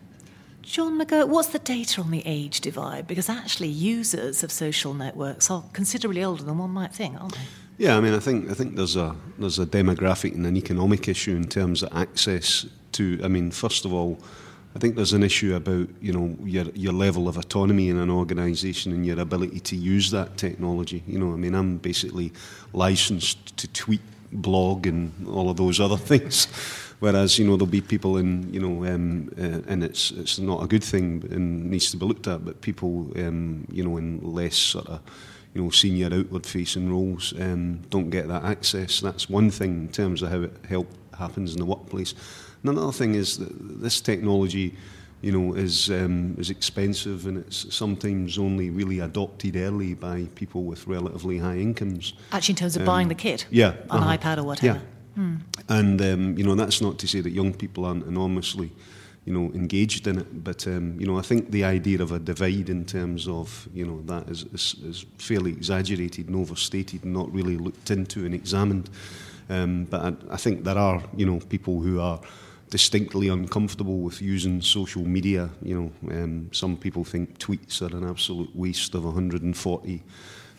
John 0.62 1.00
McGurk, 1.00 1.28
what's 1.28 1.48
the 1.48 1.58
data 1.58 2.02
on 2.02 2.10
the 2.10 2.22
age 2.26 2.60
divide? 2.60 3.06
Because 3.06 3.28
actually, 3.28 3.68
users 3.68 4.42
of 4.42 4.52
social 4.52 4.92
networks 4.92 5.50
are 5.50 5.64
considerably 5.72 6.22
older 6.24 6.42
than 6.42 6.58
one 6.58 6.70
might 6.70 6.92
think, 6.92 7.18
aren't 7.20 7.34
they? 7.34 7.40
Yeah, 7.78 7.96
I 7.96 8.00
mean, 8.00 8.12
I 8.12 8.18
think 8.18 8.50
I 8.50 8.54
think 8.54 8.76
there's 8.76 8.96
a 8.96 9.14
there's 9.38 9.58
a 9.58 9.66
demographic 9.66 10.34
and 10.34 10.44
an 10.44 10.56
economic 10.56 11.08
issue 11.08 11.36
in 11.36 11.46
terms 11.48 11.82
of 11.82 11.96
access 11.96 12.66
to. 12.92 13.20
I 13.22 13.28
mean, 13.28 13.50
first 13.52 13.84
of 13.84 13.92
all, 13.92 14.18
I 14.74 14.78
think 14.78 14.94
there's 14.94 15.12
an 15.12 15.24
issue 15.24 15.54
about 15.56 15.88
you 16.00 16.12
know 16.12 16.36
your 16.44 16.66
your 16.74 16.92
level 16.92 17.28
of 17.28 17.36
autonomy 17.36 17.88
in 17.88 17.98
an 17.98 18.10
organisation 18.10 18.92
and 18.92 19.04
your 19.04 19.18
ability 19.18 19.60
to 19.60 19.76
use 19.76 20.10
that 20.12 20.36
technology. 20.36 21.02
You 21.06 21.18
know, 21.18 21.32
I 21.32 21.36
mean, 21.36 21.54
I'm 21.54 21.78
basically 21.78 22.32
licensed 22.72 23.56
to 23.56 23.68
tweet, 23.68 24.02
blog, 24.32 24.86
and 24.86 25.12
all 25.26 25.50
of 25.50 25.56
those 25.56 25.80
other 25.80 25.96
things. 26.10 26.46
Whereas 27.00 27.38
you 27.38 27.46
know 27.46 27.56
there'll 27.56 27.66
be 27.66 27.80
people 27.80 28.18
in 28.18 28.52
you 28.52 28.60
know 28.60 28.84
um, 28.94 29.30
uh, 29.36 29.62
and 29.66 29.82
it's 29.82 30.12
it's 30.12 30.38
not 30.38 30.62
a 30.62 30.66
good 30.66 30.84
thing 30.84 31.24
and 31.30 31.70
needs 31.70 31.90
to 31.90 31.96
be 31.96 32.06
looked 32.06 32.28
at. 32.28 32.44
But 32.44 32.60
people 32.60 33.10
um, 33.16 33.66
you 33.72 33.82
know 33.82 33.96
in 33.96 34.20
less 34.22 34.56
sort 34.56 34.86
of 34.86 35.00
you 35.54 35.62
know, 35.64 35.70
senior 35.70 36.08
outward-facing 36.12 36.88
roles 36.90 37.34
um, 37.40 37.80
don't 37.90 38.10
get 38.10 38.28
that 38.28 38.44
access. 38.44 39.00
That's 39.00 39.28
one 39.28 39.50
thing 39.50 39.70
in 39.80 39.88
terms 39.88 40.22
of 40.22 40.30
how 40.30 40.42
it 40.42 40.52
help 40.68 40.86
happens 41.18 41.52
in 41.52 41.58
the 41.58 41.64
workplace. 41.64 42.14
And 42.62 42.70
another 42.76 42.92
thing 42.92 43.14
is 43.14 43.38
that 43.38 43.80
this 43.80 44.00
technology, 44.00 44.74
you 45.22 45.32
know, 45.32 45.54
is 45.54 45.88
um, 45.88 46.34
is 46.38 46.50
expensive 46.50 47.26
and 47.26 47.38
it's 47.38 47.74
sometimes 47.74 48.38
only 48.38 48.70
really 48.70 49.00
adopted 49.00 49.56
early 49.56 49.94
by 49.94 50.28
people 50.34 50.64
with 50.64 50.86
relatively 50.86 51.38
high 51.38 51.58
incomes. 51.58 52.14
Actually, 52.32 52.52
in 52.52 52.56
terms 52.56 52.76
of 52.76 52.82
Um, 52.82 52.86
buying 52.86 53.08
the 53.08 53.14
kit, 53.14 53.46
Yeah, 53.50 53.72
an 53.90 54.02
uh-huh. 54.02 54.16
iPad 54.16 54.38
or 54.38 54.44
whatever. 54.44 54.78
Yeah. 54.78 55.36
And 55.68 56.00
um, 56.00 56.38
you 56.38 56.44
know 56.44 56.54
that's 56.54 56.80
not 56.80 56.98
to 56.98 57.06
say 57.06 57.20
that 57.20 57.30
young 57.32 57.52
people 57.52 57.84
aren't 57.84 58.06
enormously, 58.06 58.70
you 59.26 59.34
know, 59.34 59.52
engaged 59.54 60.06
in 60.06 60.18
it. 60.18 60.44
But 60.44 60.66
um, 60.66 60.98
you 60.98 61.06
know, 61.06 61.18
I 61.18 61.22
think 61.22 61.50
the 61.50 61.64
idea 61.64 62.02
of 62.02 62.12
a 62.12 62.18
divide 62.18 62.70
in 62.70 62.84
terms 62.84 63.26
of 63.26 63.68
you 63.74 63.84
know 63.84 64.02
that 64.06 64.30
is, 64.30 64.44
is, 64.52 64.76
is 64.84 65.06
fairly 65.18 65.50
exaggerated 65.52 66.28
and 66.28 66.36
overstated 66.36 67.04
and 67.04 67.12
not 67.12 67.30
really 67.34 67.58
looked 67.58 67.90
into 67.90 68.24
and 68.24 68.34
examined. 68.34 68.88
Um, 69.50 69.84
but 69.90 70.00
I, 70.00 70.34
I 70.34 70.36
think 70.38 70.64
there 70.64 70.78
are 70.78 71.02
you 71.16 71.26
know 71.26 71.40
people 71.48 71.80
who 71.80 72.00
are 72.00 72.20
distinctly 72.70 73.28
uncomfortable 73.28 73.98
with 73.98 74.22
using 74.22 74.62
social 74.62 75.04
media. 75.04 75.50
You 75.62 75.92
know, 76.02 76.12
um, 76.14 76.48
some 76.52 76.76
people 76.76 77.04
think 77.04 77.38
tweets 77.38 77.82
are 77.82 77.94
an 77.96 78.08
absolute 78.08 78.54
waste 78.54 78.94
of 78.94 79.04
140 79.04 80.02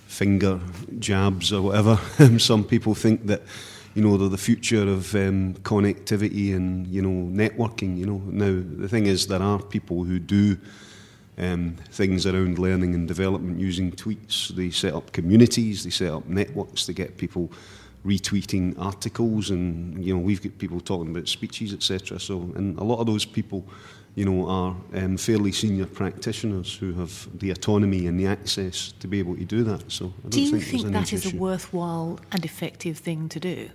finger 0.07 0.59
jabs 0.99 1.51
or 1.53 1.61
whatever. 1.61 1.97
Um, 2.19 2.37
some 2.37 2.63
people 2.63 2.93
think 2.93 3.25
that 3.27 3.41
you 3.95 4.03
know 4.03 4.17
they're 4.17 4.29
the 4.29 4.37
future 4.37 4.83
of 4.83 5.15
um, 5.15 5.55
connectivity 5.63 6.53
and 6.55 6.85
you 6.87 7.01
know 7.01 7.27
networking. 7.31 7.97
You 7.97 8.05
know, 8.05 8.21
now 8.25 8.61
the 8.77 8.87
thing 8.89 9.07
is 9.07 9.27
there 9.27 9.41
are 9.41 9.61
people 9.61 10.03
who 10.03 10.19
do. 10.19 10.57
Um, 11.37 11.77
things 11.89 12.27
around 12.27 12.59
learning 12.59 12.93
and 12.93 13.07
development 13.07 13.59
using 13.59 13.93
tweets. 13.93 14.49
They 14.49 14.69
set 14.69 14.93
up 14.93 15.11
communities, 15.11 15.83
they 15.83 15.89
set 15.89 16.11
up 16.11 16.27
networks 16.27 16.85
to 16.85 16.93
get 16.93 17.17
people 17.17 17.49
retweeting 18.05 18.75
articles, 18.79 19.49
and 19.49 20.03
you 20.03 20.13
know 20.13 20.19
we've 20.19 20.41
got 20.41 20.57
people 20.57 20.79
talking 20.79 21.11
about 21.11 21.27
speeches, 21.27 21.73
etc. 21.73 22.19
So, 22.19 22.51
and 22.55 22.77
a 22.79 22.83
lot 22.83 22.99
of 22.99 23.07
those 23.07 23.25
people, 23.25 23.65
you 24.15 24.25
know, 24.25 24.47
are 24.47 24.75
um, 24.93 25.17
fairly 25.17 25.51
senior 25.51 25.85
practitioners 25.85 26.75
who 26.75 26.93
have 26.93 27.27
the 27.39 27.51
autonomy 27.51 28.07
and 28.07 28.19
the 28.19 28.27
access 28.27 28.93
to 28.99 29.07
be 29.07 29.19
able 29.19 29.35
to 29.35 29.45
do 29.45 29.63
that. 29.63 29.91
So, 29.91 30.05
I 30.05 30.21
don't 30.21 30.29
Do 30.31 30.41
you 30.41 30.51
think, 30.51 30.83
think 30.83 30.93
that 30.93 31.13
is 31.13 31.33
a 31.33 31.37
worthwhile 31.37 32.19
and 32.31 32.43
effective 32.43 32.97
thing 32.97 33.29
to 33.29 33.39
do? 33.39 33.69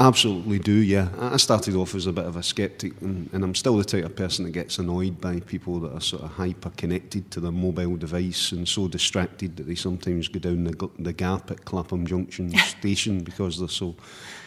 Absolutely 0.00 0.58
do, 0.58 0.72
yeah. 0.72 1.08
I 1.18 1.36
started 1.36 1.76
off 1.76 1.94
as 1.94 2.06
a 2.06 2.12
bit 2.12 2.24
of 2.24 2.36
a 2.36 2.42
sceptic, 2.42 3.00
and, 3.02 3.28
and 3.32 3.44
I'm 3.44 3.54
still 3.54 3.76
the 3.76 3.84
type 3.84 4.04
of 4.04 4.16
person 4.16 4.44
that 4.44 4.50
gets 4.50 4.78
annoyed 4.78 5.20
by 5.20 5.40
people 5.40 5.78
that 5.80 5.92
are 5.92 6.00
sort 6.00 6.22
of 6.22 6.30
hyper 6.30 6.70
connected 6.70 7.30
to 7.32 7.40
their 7.40 7.52
mobile 7.52 7.96
device 7.96 8.52
and 8.52 8.66
so 8.66 8.88
distracted 8.88 9.56
that 9.56 9.64
they 9.64 9.74
sometimes 9.74 10.28
go 10.28 10.40
down 10.40 10.64
the, 10.64 10.90
the 10.98 11.12
gap 11.12 11.50
at 11.50 11.64
Clapham 11.64 12.06
Junction 12.06 12.56
station 12.56 13.22
because 13.22 13.58
they're 13.58 13.68
so 13.68 13.94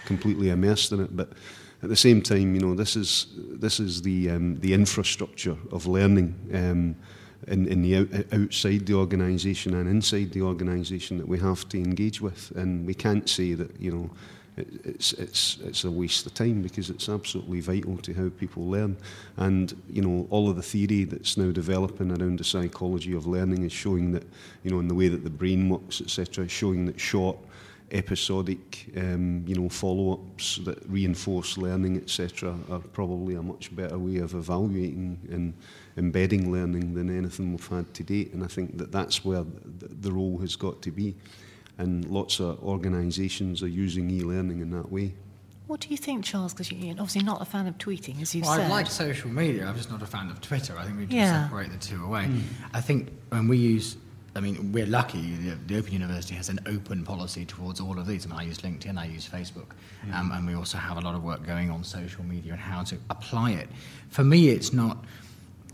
completely 0.06 0.50
immersed 0.50 0.92
in 0.92 1.00
it. 1.00 1.16
But 1.16 1.30
at 1.84 1.90
the 1.90 1.96
same 1.96 2.22
time, 2.22 2.56
you 2.56 2.62
know, 2.62 2.74
this 2.74 2.96
is 2.96 3.28
this 3.38 3.80
is 3.80 4.02
the 4.02 4.32
um, 4.32 4.60
the 4.60 4.74
infrastructure 4.74 5.56
of 5.72 5.88
learning. 5.88 6.36
Um, 6.54 6.96
in, 7.48 7.68
in 7.68 7.84
the 7.84 7.98
out, 7.98 8.34
outside 8.34 8.88
the 8.88 8.96
organisation 8.96 9.76
and 9.76 9.88
inside 9.88 10.32
the 10.32 10.42
organisation 10.42 11.18
that 11.20 11.28
we 11.28 11.38
have 11.38 11.70
to 11.70 11.78
engage 11.78 12.20
with, 12.20 12.52
and 12.56 12.88
we 12.88 12.96
can't 12.96 13.30
say 13.30 13.54
that 13.54 13.80
you 13.80 13.92
know 13.92 14.10
it, 14.58 14.68
it's 14.84 15.14
it's 15.14 15.58
it's 15.64 15.84
a 15.84 15.92
waste 15.92 16.26
of 16.26 16.34
time 16.34 16.62
because 16.62 16.90
it's 16.90 17.10
absolutely 17.10 17.62
vital 17.62 17.98
to 17.98 18.14
how 18.14 18.30
people 18.30 18.70
learn, 18.70 18.98
and 19.38 19.82
you 19.90 20.02
know 20.02 20.28
all 20.30 20.50
of 20.50 20.56
the 20.56 20.62
theory 20.62 21.04
that's 21.04 21.38
now 21.38 21.52
developing 21.52 22.12
around 22.12 22.40
the 22.40 22.44
psychology 22.44 23.14
of 23.14 23.28
learning 23.28 23.64
is 23.64 23.72
showing 23.74 24.12
that 24.12 24.24
you 24.64 24.72
know 24.72 24.80
in 24.80 24.88
the 24.88 24.96
way 24.96 25.08
that 25.08 25.24
the 25.24 25.30
brain 25.30 25.70
works, 25.70 26.02
etc., 26.02 26.48
showing 26.48 26.86
that 26.86 27.00
short 27.00 27.38
episodic, 27.92 28.88
um, 28.98 29.44
you 29.48 29.56
know, 29.56 29.70
follow-ups 29.70 30.58
that 30.64 30.78
reinforce 30.90 31.58
learning, 31.58 31.98
etc., 31.98 32.56
are 32.70 32.80
probably 32.80 33.36
a 33.36 33.42
much 33.42 33.76
better 33.76 33.98
way 33.98 34.18
of 34.18 34.34
evaluating 34.34 35.20
and 35.32 35.54
embedding 35.98 36.52
learning 36.52 36.94
than 36.94 37.16
anything 37.16 37.52
we've 37.52 37.68
had 37.68 37.92
to 37.94 38.04
date. 38.04 38.34
And 38.34 38.44
I 38.44 38.48
think 38.48 38.78
that 38.78 38.92
that's 38.92 39.24
where 39.24 39.46
the 40.02 40.12
role 40.12 40.38
has 40.40 40.56
got 40.56 40.82
to 40.82 40.92
be. 40.92 41.16
And 41.78 42.06
lots 42.06 42.40
of 42.40 42.64
organisations 42.64 43.62
are 43.62 43.68
using 43.68 44.10
e-learning 44.10 44.62
in 44.62 44.72
that 44.72 44.92
way. 44.92 45.14
What 45.68 45.80
do 45.82 45.90
you 45.90 45.98
think, 45.98 46.24
Charles? 46.24 46.54
Because 46.54 46.72
you're 46.72 46.92
obviously 46.92 47.24
not 47.24 47.42
a 47.42 47.46
fan 47.46 47.68
of 47.68 47.78
tweeting, 47.80 48.22
as 48.22 48.36
you 48.36 48.42
well, 48.44 48.56
said. 48.56 48.66
I 48.68 48.70
like 48.70 48.88
social 48.88 49.30
media. 49.30 49.66
I'm 49.66 49.76
just 49.76 49.90
not 49.90 50.02
a 50.02 50.06
fan 50.06 50.30
of 50.30 50.40
Twitter. 50.40 50.78
I 50.78 50.86
think 50.86 51.00
we 51.00 51.08
can 51.08 51.16
Yeah. 51.18 51.44
separate 51.46 51.72
the 51.72 51.78
two 51.80 52.04
away. 52.06 52.30
I 52.74 52.82
think 52.82 53.10
when 53.30 53.48
we 53.48 53.58
use, 53.58 53.98
I 54.36 54.42
mean, 54.42 54.72
we're 54.72 54.86
lucky. 54.86 55.36
The, 55.38 55.56
the 55.66 55.78
Open 55.78 55.92
University 55.92 56.36
has 56.36 56.50
an 56.50 56.60
open 56.68 57.04
policy 57.04 57.46
towards 57.46 57.80
all 57.82 57.98
of 57.98 58.06
these. 58.06 58.26
I 58.26 58.30
mean, 58.30 58.40
I 58.40 58.44
use 58.44 58.60
LinkedIn, 58.60 58.98
I 58.98 59.06
use 59.06 59.28
Facebook, 59.28 59.72
um, 60.14 60.32
and 60.34 60.46
we 60.46 60.54
also 60.54 60.78
have 60.78 60.98
a 60.98 61.02
lot 61.02 61.16
of 61.16 61.24
work 61.24 61.44
going 61.46 61.72
on 61.72 61.84
social 61.84 62.24
media 62.24 62.52
and 62.54 62.62
how 62.62 62.84
to 62.84 62.98
apply 63.10 63.52
it. 63.52 63.68
For 64.10 64.24
me, 64.24 64.50
it's 64.50 64.72
not 64.72 65.04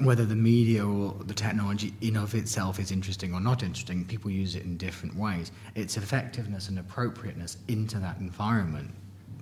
whether 0.04 0.26
the 0.26 0.36
media 0.36 0.86
or 0.86 1.16
the 1.26 1.34
technology 1.34 1.94
in 2.02 2.18
of 2.18 2.36
itself 2.36 2.80
is 2.80 2.92
interesting 2.92 3.34
or 3.34 3.40
not 3.40 3.64
interesting. 3.64 4.06
People 4.06 4.32
use 4.32 4.56
it 4.56 4.64
in 4.64 4.78
different 4.78 5.16
ways. 5.16 5.52
Its 5.76 5.98
effectiveness 5.98 6.70
and 6.70 6.80
appropriateness 6.80 7.58
into 7.68 8.00
that 8.00 8.18
environment 8.20 8.92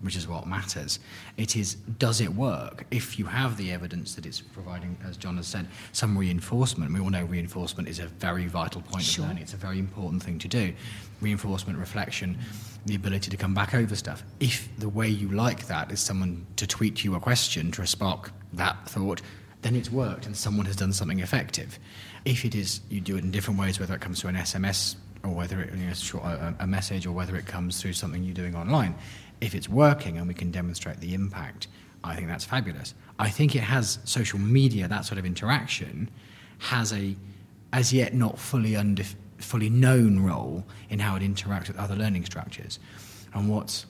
which 0.02 0.16
is 0.16 0.28
what 0.28 0.48
matters. 0.48 1.00
It 1.38 1.56
is, 1.56 1.76
does 1.76 2.22
it 2.22 2.34
work? 2.34 2.86
If 2.92 3.20
you 3.20 3.26
have 3.26 3.58
the 3.58 3.72
evidence 3.72 4.16
that 4.16 4.26
it's 4.26 4.40
providing, 4.40 4.98
as 5.06 5.18
John 5.18 5.38
has 5.38 5.48
said, 5.48 5.68
some 5.92 6.18
reinforcement, 6.18 6.94
we 6.94 7.00
all 7.00 7.10
know 7.10 7.26
reinforcement 7.26 7.90
is 7.90 8.00
a 8.00 8.06
very 8.06 8.48
vital 8.48 8.82
point 8.82 9.04
Sure. 9.04 9.26
of 9.26 9.30
learning. 9.30 9.44
It's 9.44 9.54
a 9.54 9.58
very 9.58 9.80
important 9.80 10.24
thing 10.24 10.40
to 10.40 10.48
do. 10.48 10.74
Reinforcement, 11.22 11.78
reflection, 11.78 12.38
the 12.86 12.96
ability 12.96 13.30
to 13.30 13.38
come 13.38 13.54
back 13.54 13.74
over 13.74 13.96
stuff. 13.96 14.24
If 14.40 14.70
the 14.80 14.90
way 14.90 15.10
you 15.10 15.30
like 15.30 15.68
that 15.68 15.92
is 15.92 16.00
someone 16.00 16.46
to 16.56 16.66
tweet 16.66 17.04
you 17.04 17.16
a 17.16 17.20
question 17.20 17.72
to 17.74 17.86
spark 17.86 18.32
that 18.54 18.88
thought, 18.88 19.22
then 19.62 19.76
it's 19.76 19.92
worked 19.92 20.26
and 20.26 20.36
someone 20.36 20.66
has 20.66 20.76
done 20.76 20.94
something 20.94 21.20
effective. 21.20 21.80
If 22.26 22.46
it 22.46 22.56
is, 22.56 22.82
you 22.90 23.02
do 23.02 23.18
it 23.18 23.24
in 23.24 23.32
different 23.32 23.60
ways, 23.60 23.80
whether 23.80 23.94
it 23.94 24.02
comes 24.02 24.22
through 24.22 24.32
an 24.32 24.36
SMS 24.38 24.96
or 25.24 25.32
whether 25.32 25.62
it, 25.62 25.74
you 25.74 25.86
know, 25.86 26.20
a, 26.24 26.56
a 26.60 26.68
message 26.68 27.06
or 27.06 27.12
whether 27.12 27.36
it 27.36 27.46
comes 27.46 27.82
through 27.82 27.94
something 27.94 28.24
you're 28.24 28.34
doing 28.34 28.56
online. 28.56 28.96
If 29.42 29.56
it's 29.56 29.68
working 29.68 30.18
and 30.18 30.28
we 30.28 30.34
can 30.34 30.52
demonstrate 30.52 31.00
the 31.00 31.14
impact, 31.14 31.68
I 32.04 32.16
think 32.16 32.28
that's 32.28 32.46
fabulous. 32.46 32.94
I 33.18 33.30
think 33.30 33.56
it 33.56 33.64
has 33.64 34.00
social 34.06 34.40
media, 34.40 34.88
that 34.88 35.06
sort 35.06 35.18
of 35.18 35.26
interaction, 35.26 36.10
has 36.60 36.94
a 36.94 37.16
as 37.72 37.94
yet 37.94 38.14
not 38.14 38.40
fully 38.40 38.72
undef- 38.72 39.16
fully 39.38 39.70
known 39.70 40.20
role 40.20 40.66
in 40.90 41.00
how 41.00 41.16
it 41.16 41.22
interacts 41.22 41.68
with 41.68 41.78
other 41.78 41.96
learning 41.96 42.26
structures. 42.26 42.80
And 43.34 43.50
what's 43.50 43.86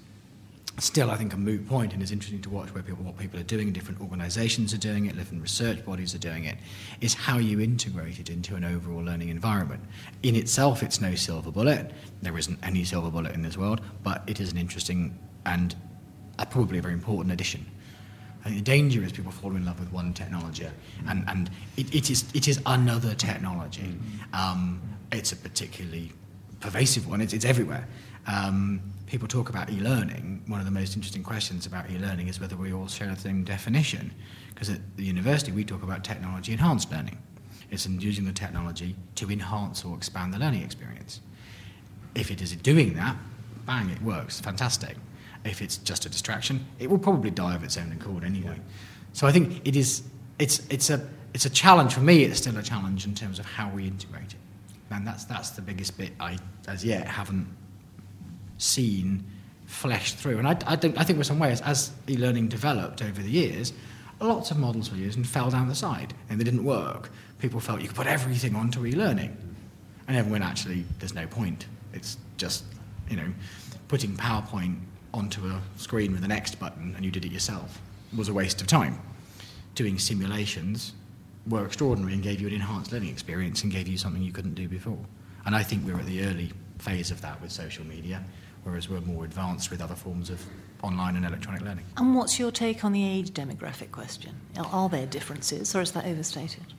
still, 0.80 1.12
I 1.12 1.16
think, 1.16 1.34
a 1.34 1.38
moot 1.38 1.68
point, 1.68 1.94
and 1.94 2.02
it's 2.02 2.12
interesting 2.12 2.42
to 2.42 2.50
watch 2.50 2.74
where 2.74 2.84
people, 2.84 3.04
what 3.04 3.18
people 3.18 3.40
are 3.40 3.44
doing, 3.44 3.72
different 3.72 4.02
organisations 4.02 4.74
are 4.74 4.78
doing 4.78 5.06
it, 5.06 5.18
different 5.18 5.42
research 5.42 5.84
bodies 5.86 6.16
are 6.16 6.20
doing 6.20 6.46
it, 6.46 6.58
is 7.02 7.14
how 7.14 7.38
you 7.38 7.60
integrate 7.60 8.20
it 8.20 8.30
into 8.30 8.56
an 8.56 8.64
overall 8.64 9.04
learning 9.04 9.30
environment. 9.30 9.82
In 10.24 10.36
itself, 10.36 10.84
it's 10.84 11.02
no 11.02 11.16
silver 11.16 11.52
bullet. 11.52 11.92
There 12.22 12.38
isn't 12.38 12.60
any 12.64 12.84
silver 12.84 13.10
bullet 13.10 13.34
in 13.34 13.42
this 13.42 13.58
world, 13.58 13.82
but 14.04 14.24
it 14.28 14.40
is 14.40 14.52
an 14.52 14.58
interesting 14.58 15.18
and 15.46 15.76
uh, 16.38 16.46
probably 16.46 16.78
a 16.78 16.82
very 16.82 16.94
important 16.94 17.34
addition. 17.34 17.66
I 18.42 18.50
think 18.50 18.58
the 18.58 18.72
danger 18.72 19.04
is 19.04 19.12
people 19.12 19.32
fall 19.32 19.56
in 19.56 19.66
love 19.66 19.80
with 19.80 19.92
one 19.92 20.14
technology, 20.14 20.68
and, 21.08 21.26
and 21.28 21.50
it, 21.76 21.94
it, 21.94 22.10
is, 22.10 22.24
it 22.34 22.48
is 22.48 22.62
another 22.66 23.14
technology. 23.16 23.96
Um, 24.34 24.82
it's 25.12 25.32
a 25.32 25.36
particularly 25.36 26.14
pervasive 26.60 27.08
one, 27.08 27.22
it's, 27.22 27.34
it's 27.34 27.46
everywhere. 27.46 27.88
Um, 28.28 28.82
people 29.10 29.28
talk 29.28 29.50
about 29.50 29.70
e 29.72 29.80
learning. 29.80 30.44
One 30.48 30.60
of 30.60 30.66
the 30.66 30.72
most 30.72 30.96
interesting 30.96 31.24
questions 31.24 31.66
about 31.66 31.90
e 31.90 31.98
learning 31.98 32.28
is 32.28 32.40
whether 32.40 32.56
we 32.56 32.72
all 32.72 32.88
share 32.88 33.14
the 33.14 33.20
same 33.20 33.44
definition. 33.44 34.12
Because 34.54 34.70
at 34.70 34.80
the 34.98 35.04
university, 35.04 35.52
we 35.52 35.64
talk 35.64 35.84
about 35.84 36.04
technology 36.04 36.54
enhanced 36.54 36.92
learning. 36.92 37.18
It's 37.72 37.88
using 37.88 38.26
the 38.26 38.32
technology 38.32 38.96
to 39.16 39.30
enhance 39.30 39.84
or 39.84 39.96
expand 39.96 40.34
the 40.34 40.40
learning 40.40 40.64
experience. 40.64 41.22
If 42.16 42.32
it 42.32 42.42
is 42.42 42.56
doing 42.56 42.94
that, 42.96 43.16
bang, 43.66 43.90
it 43.90 44.02
works, 44.02 44.40
fantastic. 44.40 44.96
If 45.44 45.62
it's 45.62 45.78
just 45.78 46.06
a 46.06 46.10
distraction, 46.10 46.66
it 46.80 46.90
will 46.90 47.00
probably 47.00 47.32
die 47.32 47.56
of 47.56 47.64
its 47.64 47.78
own 47.78 47.92
accord 47.92 48.24
anyway. 48.24 48.60
So 49.14 49.28
I 49.28 49.32
think 49.32 49.62
it 49.66 49.76
is, 49.76 50.04
it's, 50.38 50.66
it's, 50.70 50.90
a, 50.90 51.08
it's 51.34 51.46
a 51.46 51.50
challenge. 51.50 51.94
For 51.94 52.02
me, 52.02 52.24
it's 52.24 52.40
still 52.40 52.58
a 52.58 52.64
challenge 52.64 53.06
in 53.06 53.16
terms 53.16 53.40
of 53.40 53.46
how 53.46 53.70
we 53.70 53.88
integrate 53.88 54.34
it. 54.34 54.40
And 54.92 55.06
that's, 55.06 55.26
that's 55.26 55.52
the 55.52 55.62
biggest 55.62 55.98
bit 55.98 56.12
I, 56.20 56.38
as 56.68 56.84
yet, 56.84 57.08
haven't 57.08 57.48
seen 58.60 59.24
fleshed 59.66 60.18
through. 60.18 60.38
And 60.38 60.48
I, 60.48 60.58
I, 60.68 60.76
think, 60.76 61.00
I 61.00 61.04
think, 61.04 61.18
in 61.18 61.24
some 61.24 61.40
ways, 61.40 61.62
as 61.62 61.92
e 62.08 62.16
learning 62.16 62.50
developed 62.50 63.02
over 63.02 63.22
the 63.22 63.30
years, 63.30 63.74
lots 64.20 64.52
of 64.52 64.58
models 64.58 64.92
were 64.92 64.98
used 64.98 65.18
and 65.18 65.28
fell 65.28 65.50
down 65.50 65.68
the 65.68 65.76
side 65.76 66.14
and 66.30 66.40
they 66.40 66.44
didn't 66.44 66.64
work. 66.64 67.10
People 67.40 67.60
felt 67.60 67.82
you 67.82 67.88
could 67.88 67.98
put 67.98 68.08
everything 68.08 68.56
onto 68.56 68.86
e 68.86 68.92
learning. 68.92 69.36
And 70.08 70.16
everyone 70.16 70.44
actually, 70.44 70.86
there's 71.00 71.16
no 71.16 71.26
point. 71.26 71.66
It's 71.94 72.18
just, 72.38 72.66
you 73.10 73.18
know, 73.18 73.34
putting 73.88 74.16
PowerPoint 74.16 74.78
onto 75.14 75.48
a 75.48 75.60
screen 75.76 76.12
with 76.12 76.24
an 76.24 76.30
next 76.30 76.60
button 76.60 76.94
and 76.96 77.04
you 77.04 77.10
did 77.10 77.26
it 77.26 77.32
yourself 77.32 77.82
it 78.12 78.18
was 78.18 78.30
a 78.30 78.34
waste 78.34 78.62
of 78.62 78.68
time. 78.68 79.00
Doing 79.76 80.00
simulations 80.00 80.94
were 81.48 81.66
extraordinary 81.66 82.14
and 82.14 82.24
gave 82.24 82.42
you 82.42 82.48
an 82.48 82.54
enhanced 82.54 82.92
learning 82.92 83.10
experience 83.10 83.64
and 83.64 83.72
gave 83.72 83.88
you 83.88 83.98
something 83.98 84.22
you 84.22 84.32
couldn't 84.32 84.56
do 84.56 84.68
before. 84.68 85.00
And 85.46 85.56
I 85.56 85.64
think 85.64 85.86
we're 85.86 86.00
at 86.00 86.06
the 86.06 86.24
early 86.26 86.52
phase 86.80 87.12
of 87.12 87.22
that 87.22 87.42
with 87.42 87.52
social 87.52 87.86
media, 87.86 88.24
whereas 88.64 88.90
we're 88.90 89.02
more 89.02 89.26
advanced 89.26 89.72
with 89.72 89.82
other 89.82 89.96
forms 89.96 90.30
of 90.30 90.44
online 90.84 91.16
and 91.16 91.26
electronic 91.26 91.62
learning. 91.62 91.86
And 91.98 92.16
what's 92.16 92.40
your 92.40 92.52
take 92.52 92.84
on 92.84 92.94
the 92.94 93.06
age 93.06 93.32
demographic 93.32 93.92
question? 93.92 94.36
Are- 94.58 94.90
there 94.90 95.06
differences, 95.06 95.76
or 95.76 95.82
is 95.82 95.92
that 95.92 96.06
overstated? 96.06 96.74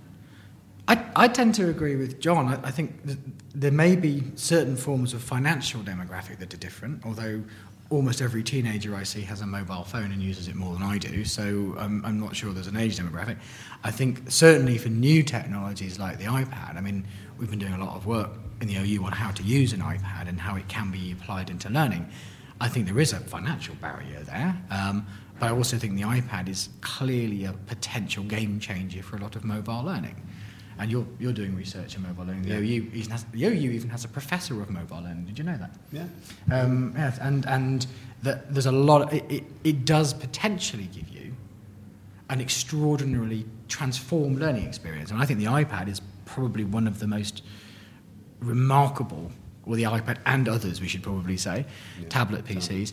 I, 0.88 1.04
I 1.14 1.28
tend 1.28 1.54
to 1.56 1.68
agree 1.68 1.96
with 1.96 2.20
John. 2.20 2.48
I, 2.48 2.68
I 2.68 2.70
think 2.70 3.04
th- 3.06 3.18
there 3.54 3.70
may 3.70 3.94
be 3.94 4.24
certain 4.34 4.76
forms 4.76 5.14
of 5.14 5.22
financial 5.22 5.82
demographic 5.82 6.38
that 6.38 6.52
are 6.52 6.56
different, 6.56 7.04
although 7.06 7.42
almost 7.90 8.20
every 8.22 8.42
teenager 8.42 8.94
I 8.94 9.02
see 9.02 9.20
has 9.22 9.40
a 9.40 9.46
mobile 9.46 9.84
phone 9.84 10.12
and 10.12 10.22
uses 10.22 10.48
it 10.48 10.54
more 10.54 10.72
than 10.74 10.82
I 10.82 10.98
do, 10.98 11.24
so 11.24 11.74
um, 11.78 12.02
I'm 12.04 12.18
not 12.18 12.34
sure 12.34 12.52
there's 12.52 12.68
an 12.68 12.76
age 12.76 12.98
demographic. 12.98 13.36
I 13.84 13.90
think 13.90 14.30
certainly 14.30 14.78
for 14.78 14.88
new 14.88 15.22
technologies 15.22 15.98
like 15.98 16.18
the 16.18 16.24
iPad, 16.24 16.76
I 16.76 16.80
mean, 16.80 17.04
we've 17.38 17.50
been 17.50 17.58
doing 17.58 17.74
a 17.74 17.84
lot 17.84 17.96
of 17.96 18.06
work 18.06 18.30
in 18.60 18.68
the 18.68 18.76
OU 18.76 19.04
on 19.04 19.12
how 19.12 19.30
to 19.30 19.42
use 19.42 19.72
an 19.72 19.80
iPad 19.80 20.28
and 20.28 20.38
how 20.38 20.56
it 20.56 20.68
can 20.68 20.90
be 20.90 21.12
applied 21.12 21.50
into 21.50 21.68
learning. 21.70 22.08
I 22.60 22.68
think 22.68 22.86
there 22.86 23.00
is 23.00 23.12
a 23.12 23.20
financial 23.20 23.74
barrier 23.76 24.20
there, 24.20 24.54
um, 24.70 25.06
but 25.38 25.46
I 25.46 25.52
also 25.52 25.78
think 25.78 25.96
the 25.96 26.02
iPad 26.02 26.48
is 26.48 26.68
clearly 26.82 27.46
a 27.46 27.54
potential 27.54 28.22
game 28.22 28.60
changer 28.60 29.02
for 29.02 29.16
a 29.16 29.20
lot 29.20 29.34
of 29.34 29.44
mobile 29.44 29.82
learning. 29.82 30.20
And 30.78 30.90
you're, 30.90 31.06
you're 31.18 31.32
doing 31.32 31.54
research 31.56 31.94
in 31.94 32.02
mobile 32.02 32.24
learning. 32.24 32.42
The, 32.42 32.54
OU 32.54 32.90
even 32.94 33.10
has, 33.10 33.24
the 33.24 33.44
OU 33.44 33.70
even 33.70 33.90
has 33.90 34.04
a 34.04 34.08
professor 34.08 34.60
of 34.62 34.70
mobile 34.70 35.02
learning. 35.02 35.24
Did 35.26 35.38
you 35.38 35.44
know 35.44 35.58
that? 35.58 35.70
Yeah. 35.92 36.06
Um, 36.54 36.94
yes, 36.96 37.18
and 37.20 37.44
and 37.46 37.86
that 38.22 38.52
there's 38.52 38.64
a 38.64 38.72
lot. 38.72 39.02
Of, 39.02 39.12
it, 39.12 39.30
it, 39.30 39.44
it 39.62 39.84
does 39.84 40.14
potentially 40.14 40.88
give 40.94 41.08
you 41.10 41.34
an 42.30 42.40
extraordinarily 42.40 43.44
transformed 43.68 44.38
learning 44.38 44.66
experience, 44.66 45.10
and 45.10 45.20
I 45.20 45.26
think 45.26 45.38
the 45.38 45.46
iPad 45.46 45.86
is 45.88 46.00
probably 46.24 46.64
one 46.64 46.86
of 46.86 46.98
the 46.98 47.06
most 47.06 47.42
remarkable, 48.40 49.30
or 49.64 49.76
the 49.76 49.84
iPad 49.84 50.18
and 50.26 50.48
others, 50.48 50.80
we 50.80 50.88
should 50.88 51.02
probably 51.02 51.36
say, 51.36 51.64
tablet 52.08 52.44
PCs, 52.44 52.92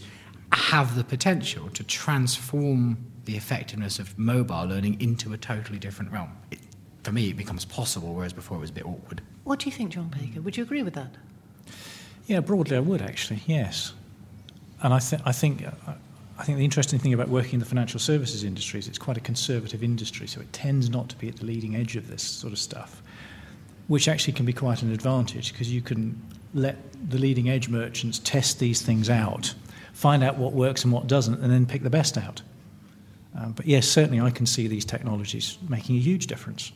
have 0.51 0.95
the 0.95 1.03
potential 1.03 1.69
to 1.69 1.83
transform 1.83 2.97
the 3.25 3.35
effectiveness 3.35 3.99
of 3.99 4.17
mobile 4.17 4.65
learning 4.65 4.99
into 5.01 5.33
a 5.33 5.37
totally 5.37 5.79
different 5.79 6.11
realm. 6.11 6.31
It, 6.51 6.59
for 7.03 7.11
me, 7.11 7.29
it 7.29 7.37
becomes 7.37 7.65
possible, 7.65 8.13
whereas 8.13 8.33
before 8.33 8.57
it 8.57 8.61
was 8.61 8.69
a 8.69 8.73
bit 8.73 8.85
awkward. 8.85 9.21
What 9.43 9.59
do 9.59 9.65
you 9.65 9.71
think, 9.71 9.91
John 9.91 10.09
Baker? 10.09 10.41
Would 10.41 10.57
you 10.57 10.63
agree 10.63 10.83
with 10.83 10.93
that? 10.93 11.11
Yeah, 12.27 12.41
broadly, 12.41 12.75
I 12.75 12.81
would 12.81 13.01
actually. 13.01 13.41
Yes, 13.45 13.93
and 14.83 14.93
I, 14.93 14.99
th- 14.99 15.21
I 15.25 15.31
think 15.31 15.65
uh, 15.65 15.71
I 16.37 16.43
think 16.43 16.57
the 16.57 16.65
interesting 16.65 16.99
thing 16.99 17.13
about 17.13 17.29
working 17.29 17.55
in 17.55 17.59
the 17.59 17.65
financial 17.65 17.99
services 17.99 18.43
industry 18.43 18.79
is 18.79 18.87
it's 18.87 18.97
quite 18.97 19.17
a 19.17 19.21
conservative 19.21 19.83
industry, 19.83 20.27
so 20.27 20.39
it 20.39 20.51
tends 20.53 20.89
not 20.89 21.09
to 21.09 21.17
be 21.17 21.27
at 21.27 21.37
the 21.37 21.45
leading 21.45 21.75
edge 21.75 21.95
of 21.95 22.07
this 22.09 22.21
sort 22.21 22.53
of 22.53 22.59
stuff, 22.59 23.01
which 23.87 24.07
actually 24.07 24.33
can 24.33 24.45
be 24.45 24.53
quite 24.53 24.81
an 24.81 24.91
advantage 24.91 25.51
because 25.51 25.71
you 25.71 25.81
can 25.81 26.21
let 26.53 26.77
the 27.09 27.17
leading 27.17 27.49
edge 27.49 27.69
merchants 27.69 28.19
test 28.19 28.59
these 28.59 28.81
things 28.81 29.09
out, 29.09 29.53
find 29.93 30.23
out 30.23 30.37
what 30.37 30.53
works 30.53 30.83
and 30.83 30.91
what 30.91 31.07
doesn't, 31.07 31.41
and 31.41 31.51
then 31.51 31.65
pick 31.65 31.83
the 31.83 31.89
best 31.89 32.17
out. 32.17 32.41
Um, 33.35 33.51
but 33.51 33.65
yes, 33.65 33.87
certainly 33.87 34.19
I 34.19 34.31
can 34.31 34.45
see 34.45 34.67
these 34.67 34.85
technologies 34.85 35.57
making 35.69 35.97
a 35.97 35.99
huge 35.99 36.27
difference. 36.27 36.71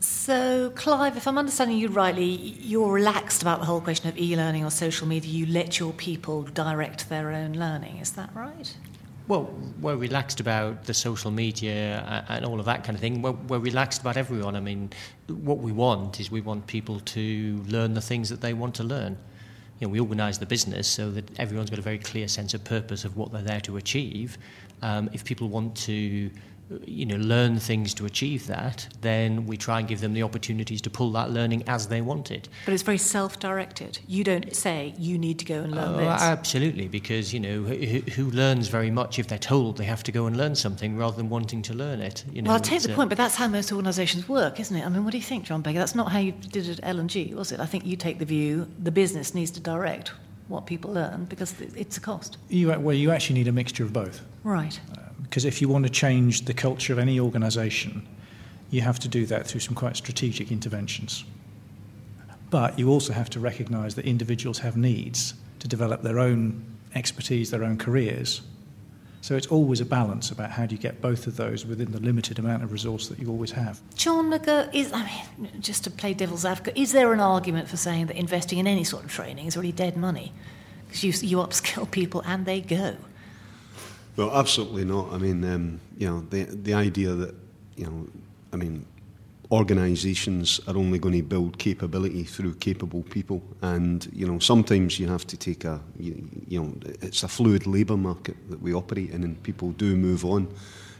So, 0.00 0.70
Clive, 0.74 1.16
if 1.16 1.26
I'm 1.26 1.38
understanding 1.38 1.78
you 1.78 1.88
rightly, 1.88 2.24
you're 2.24 2.92
relaxed 2.92 3.40
about 3.40 3.60
the 3.60 3.66
whole 3.66 3.80
question 3.80 4.08
of 4.08 4.18
e 4.18 4.36
learning 4.36 4.64
or 4.64 4.70
social 4.70 5.06
media. 5.06 5.30
You 5.30 5.46
let 5.46 5.78
your 5.78 5.94
people 5.94 6.42
direct 6.42 7.08
their 7.08 7.30
own 7.30 7.54
learning. 7.54 7.98
Is 7.98 8.12
that 8.12 8.28
right? 8.34 8.76
Well, 9.26 9.50
we're 9.80 9.96
relaxed 9.96 10.40
about 10.40 10.84
the 10.84 10.92
social 10.92 11.30
media 11.30 12.24
and 12.28 12.44
all 12.44 12.60
of 12.60 12.66
that 12.66 12.84
kind 12.84 12.94
of 12.94 13.00
thing. 13.00 13.22
We're, 13.22 13.32
we're 13.32 13.58
relaxed 13.58 14.02
about 14.02 14.18
everyone. 14.18 14.54
I 14.54 14.60
mean, 14.60 14.90
what 15.28 15.58
we 15.58 15.72
want 15.72 16.20
is 16.20 16.30
we 16.30 16.42
want 16.42 16.66
people 16.66 17.00
to 17.00 17.64
learn 17.66 17.94
the 17.94 18.02
things 18.02 18.28
that 18.28 18.42
they 18.42 18.52
want 18.52 18.74
to 18.74 18.84
learn. 18.84 19.16
you 19.80 19.86
know, 19.86 19.92
we 19.92 20.00
organise 20.00 20.38
the 20.38 20.46
business 20.46 20.86
so 20.86 21.10
that 21.10 21.38
everyone's 21.38 21.70
got 21.70 21.78
a 21.78 21.82
very 21.82 21.98
clear 21.98 22.28
sense 22.28 22.54
of 22.54 22.62
purpose 22.64 23.04
of 23.04 23.16
what 23.16 23.32
they're 23.32 23.42
there 23.42 23.60
to 23.60 23.76
achieve. 23.76 24.38
Um, 24.82 25.10
if 25.12 25.24
people 25.24 25.48
want 25.48 25.76
to 25.78 26.30
you 26.84 27.04
know, 27.04 27.16
learn 27.16 27.58
things 27.58 27.92
to 27.94 28.06
achieve 28.06 28.46
that, 28.46 28.88
then 29.00 29.46
we 29.46 29.56
try 29.56 29.78
and 29.78 29.88
give 29.88 30.00
them 30.00 30.14
the 30.14 30.22
opportunities 30.22 30.80
to 30.82 30.90
pull 30.90 31.12
that 31.12 31.30
learning 31.30 31.62
as 31.66 31.88
they 31.88 32.00
want 32.00 32.30
it. 32.30 32.48
But 32.64 32.74
it's 32.74 32.82
very 32.82 32.98
self-directed. 32.98 33.98
You 34.06 34.24
don't 34.24 34.54
say 34.54 34.94
you 34.98 35.18
need 35.18 35.38
to 35.40 35.44
go 35.44 35.60
and 35.60 35.74
learn 35.74 35.94
oh, 35.94 35.96
this. 35.98 36.22
Absolutely, 36.22 36.88
because 36.88 37.32
you 37.34 37.40
know 37.40 37.62
who, 37.62 38.00
who, 38.00 38.30
learns 38.30 38.68
very 38.68 38.90
much 38.90 39.18
if 39.18 39.28
they're 39.28 39.38
told 39.38 39.76
they 39.76 39.84
have 39.84 40.02
to 40.04 40.12
go 40.12 40.26
and 40.26 40.36
learn 40.36 40.54
something 40.54 40.96
rather 40.96 41.16
than 41.16 41.28
wanting 41.28 41.62
to 41.62 41.74
learn 41.74 42.00
it. 42.00 42.24
You 42.32 42.42
know, 42.42 42.48
well, 42.48 42.56
I 42.56 42.60
take 42.60 42.82
the 42.82 42.92
uh, 42.92 42.96
point, 42.96 43.10
but 43.10 43.18
that's 43.18 43.36
how 43.36 43.46
most 43.46 43.70
organisations 43.70 44.28
work, 44.28 44.58
isn't 44.58 44.76
it? 44.76 44.84
I 44.84 44.88
mean, 44.88 45.04
what 45.04 45.12
do 45.12 45.18
you 45.18 45.24
think, 45.24 45.44
John 45.44 45.60
Baker? 45.60 45.78
That's 45.78 45.94
not 45.94 46.10
how 46.10 46.18
you 46.18 46.32
did 46.32 46.68
it 46.68 46.80
at 46.80 46.96
L&G, 46.96 47.34
was 47.34 47.52
it? 47.52 47.60
I 47.60 47.66
think 47.66 47.86
you 47.86 47.96
take 47.96 48.18
the 48.18 48.24
view 48.24 48.66
the 48.82 48.90
business 48.90 49.34
needs 49.34 49.50
to 49.52 49.60
direct 49.60 50.12
what 50.48 50.66
people 50.66 50.92
learn 50.92 51.24
because 51.26 51.54
it's 51.60 51.96
a 51.96 52.00
cost. 52.00 52.36
You, 52.48 52.68
well, 52.78 52.94
you 52.94 53.10
actually 53.10 53.38
need 53.38 53.48
a 53.48 53.52
mixture 53.52 53.84
of 53.84 53.92
both. 53.92 54.22
Right. 54.42 54.78
Uh, 54.92 55.00
because 55.24 55.44
if 55.44 55.60
you 55.60 55.68
want 55.68 55.84
to 55.84 55.90
change 55.90 56.44
the 56.44 56.54
culture 56.54 56.92
of 56.92 56.98
any 56.98 57.18
organisation, 57.18 58.06
you 58.70 58.80
have 58.80 58.98
to 59.00 59.08
do 59.08 59.26
that 59.26 59.46
through 59.46 59.60
some 59.60 59.74
quite 59.74 59.96
strategic 59.96 60.50
interventions. 60.52 61.24
But 62.50 62.78
you 62.78 62.88
also 62.88 63.12
have 63.12 63.30
to 63.30 63.40
recognise 63.40 63.94
that 63.96 64.04
individuals 64.04 64.58
have 64.60 64.76
needs 64.76 65.34
to 65.58 65.68
develop 65.68 66.02
their 66.02 66.18
own 66.18 66.64
expertise, 66.94 67.50
their 67.50 67.64
own 67.64 67.78
careers. 67.78 68.42
So 69.22 69.34
it's 69.34 69.46
always 69.46 69.80
a 69.80 69.86
balance 69.86 70.30
about 70.30 70.50
how 70.50 70.66
do 70.66 70.74
you 70.74 70.80
get 70.80 71.00
both 71.00 71.26
of 71.26 71.36
those 71.36 71.64
within 71.64 71.92
the 71.92 72.00
limited 72.00 72.38
amount 72.38 72.62
of 72.62 72.72
resource 72.72 73.08
that 73.08 73.18
you 73.18 73.30
always 73.30 73.52
have. 73.52 73.80
John 73.96 74.32
uh, 74.32 74.70
is 74.72 74.92
I 74.92 75.04
mean, 75.38 75.50
just 75.60 75.82
to 75.84 75.90
play 75.90 76.12
devil's 76.12 76.44
advocate, 76.44 76.76
is 76.76 76.92
there 76.92 77.12
an 77.12 77.20
argument 77.20 77.68
for 77.68 77.78
saying 77.78 78.06
that 78.06 78.16
investing 78.16 78.58
in 78.58 78.66
any 78.66 78.84
sort 78.84 79.04
of 79.04 79.10
training 79.10 79.46
is 79.46 79.56
really 79.56 79.72
dead 79.72 79.96
money? 79.96 80.32
Because 80.86 81.02
you, 81.02 81.28
you 81.28 81.38
upskill 81.38 81.90
people 81.90 82.22
and 82.26 82.44
they 82.44 82.60
go. 82.60 82.96
Well, 84.16 84.30
absolutely 84.36 84.84
not. 84.84 85.12
I 85.12 85.18
mean, 85.18 85.44
um, 85.44 85.80
you 85.98 86.08
know, 86.08 86.20
the 86.30 86.44
the 86.44 86.74
idea 86.74 87.10
that 87.14 87.34
you 87.76 87.86
know, 87.86 88.08
I 88.52 88.56
mean, 88.56 88.86
organisations 89.50 90.60
are 90.68 90.76
only 90.76 90.98
going 90.98 91.16
to 91.16 91.22
build 91.22 91.58
capability 91.58 92.22
through 92.22 92.54
capable 92.54 93.02
people, 93.02 93.42
and 93.62 94.08
you 94.12 94.26
know, 94.26 94.38
sometimes 94.38 95.00
you 95.00 95.08
have 95.08 95.26
to 95.26 95.36
take 95.36 95.64
a 95.64 95.80
you, 95.98 96.28
you 96.46 96.62
know, 96.62 96.74
it's 97.02 97.24
a 97.24 97.28
fluid 97.28 97.66
labour 97.66 97.96
market 97.96 98.36
that 98.50 98.62
we 98.62 98.72
operate 98.72 99.10
in, 99.10 99.24
and 99.24 99.42
people 99.42 99.72
do 99.72 99.96
move 99.96 100.24
on. 100.24 100.46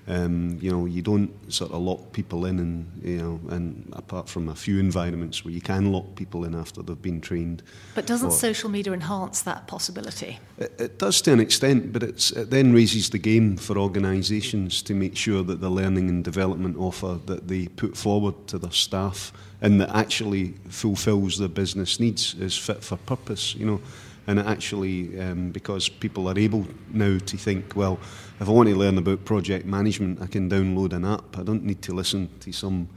Um, 0.07 0.59
you 0.61 0.71
know, 0.71 0.85
you 0.85 1.01
don't 1.01 1.31
sort 1.53 1.71
of 1.71 1.81
lock 1.81 2.13
people 2.13 2.45
in, 2.45 2.59
and 2.59 3.03
you 3.03 3.19
know, 3.19 3.41
and 3.49 3.91
apart 3.95 4.29
from 4.29 4.51
a 4.51 4.55
few 4.55 4.79
environments 4.79 5.45
where 5.45 5.55
you 5.55 5.63
can 5.63 5.93
lock 5.93 6.15
people 6.15 6.45
in 6.45 6.55
after 6.55 6.83
they've 6.83 7.01
been 7.01 7.23
trained. 7.23 7.63
But 7.95 8.07
doesn't 8.07 8.29
or, 8.29 8.33
social 8.33 8.69
media 8.69 8.93
enhance 8.93 9.41
that 9.43 9.67
possibility? 9.67 10.39
It, 10.59 10.79
it, 10.79 10.99
does 10.99 11.23
to 11.23 11.33
an 11.33 11.41
extent, 11.41 11.93
but 11.93 12.03
it's, 12.03 12.33
it 12.33 12.51
then 12.51 12.75
raises 12.75 13.09
the 13.11 13.19
game 13.19 13.57
for 13.57 13.79
organisations 13.79 14.83
to 14.83 14.95
make 14.95 15.17
sure 15.17 15.43
that 15.43 15.63
the 15.63 15.71
learning 15.71 16.11
and 16.11 16.23
development 16.23 16.77
offer 16.77 17.19
that 17.25 17.49
they 17.49 17.69
put 17.69 17.97
forward 17.97 18.47
to 18.49 18.59
their 18.59 18.73
staff 18.73 19.33
and 19.63 19.81
that 19.81 19.89
actually 19.95 20.55
fulfils 20.69 21.39
their 21.39 21.49
business 21.49 21.99
needs 21.99 22.35
is 22.35 22.59
fit 22.59 22.85
for 22.85 22.99
purpose. 22.99 23.55
You 23.55 23.67
know 23.67 23.81
and 24.27 24.41
actually 24.41 25.19
um, 25.21 25.51
because 25.51 25.89
people 25.89 26.29
are 26.29 26.39
able 26.39 26.67
now 26.93 27.19
to 27.19 27.37
think 27.37 27.77
well 27.77 27.99
if 28.41 28.49
I 28.49 28.53
want 28.53 28.69
to 28.69 28.77
learn 28.77 28.99
about 28.99 29.25
project 29.25 29.67
management 29.67 30.21
I 30.23 30.27
can 30.27 30.51
download 30.51 30.93
an 30.93 31.05
app. 31.05 31.39
I 31.39 31.43
don't 31.43 31.65
need 31.65 31.83
to 31.83 31.95
listen 31.95 32.29
to 32.41 32.53
some 32.53 32.89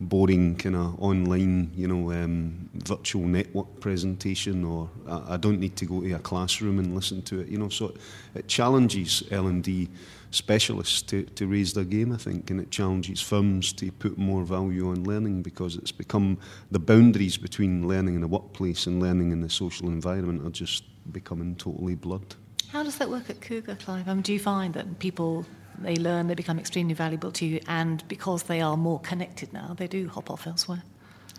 boring 0.00 0.56
kind 0.56 0.74
of 0.76 1.00
online 1.00 1.70
you 1.76 1.86
know 1.86 2.10
um, 2.12 2.68
virtual 2.74 3.22
network 3.22 3.80
presentation 3.80 4.64
or 4.64 4.90
I, 5.08 5.34
I 5.34 5.36
don't 5.36 5.60
need 5.60 5.76
to 5.76 5.86
go 5.86 6.00
to 6.00 6.12
a 6.12 6.18
classroom 6.18 6.78
and 6.78 6.94
listen 6.94 7.22
to 7.22 7.40
it 7.40 7.48
you 7.48 7.58
know. 7.58 7.68
So 7.68 7.88
it, 7.88 7.96
it 8.34 8.48
challenges 8.48 9.22
L&D 9.30 9.88
specialists 10.34 11.02
to, 11.02 11.24
to 11.24 11.46
raise 11.46 11.72
their 11.72 11.84
game, 11.84 12.12
I 12.12 12.16
think, 12.16 12.50
and 12.50 12.60
it 12.60 12.70
challenges 12.70 13.20
firms 13.20 13.72
to 13.74 13.90
put 13.92 14.18
more 14.18 14.42
value 14.42 14.88
on 14.88 15.04
learning 15.04 15.42
because 15.42 15.76
it's 15.76 15.92
become 15.92 16.38
the 16.70 16.78
boundaries 16.78 17.36
between 17.36 17.88
learning 17.88 18.14
in 18.14 18.20
the 18.20 18.28
workplace 18.28 18.86
and 18.86 19.00
learning 19.00 19.32
in 19.32 19.40
the 19.40 19.50
social 19.50 19.88
environment 19.88 20.46
are 20.46 20.50
just 20.50 20.84
becoming 21.12 21.54
totally 21.56 21.94
blurred. 21.94 22.34
How 22.68 22.82
does 22.82 22.98
that 22.98 23.08
work 23.08 23.30
at 23.30 23.40
Cougar, 23.40 23.76
Clive? 23.76 24.06
Mean, 24.06 24.22
do 24.22 24.32
you 24.32 24.40
find 24.40 24.74
that 24.74 24.98
people 24.98 25.46
they 25.78 25.96
learn, 25.96 26.28
they 26.28 26.34
become 26.34 26.58
extremely 26.58 26.94
valuable 26.94 27.32
to 27.32 27.46
you, 27.46 27.60
and 27.66 28.06
because 28.08 28.44
they 28.44 28.60
are 28.60 28.76
more 28.76 29.00
connected 29.00 29.52
now, 29.52 29.74
they 29.76 29.88
do 29.88 30.08
hop 30.08 30.30
off 30.30 30.46
elsewhere? 30.46 30.82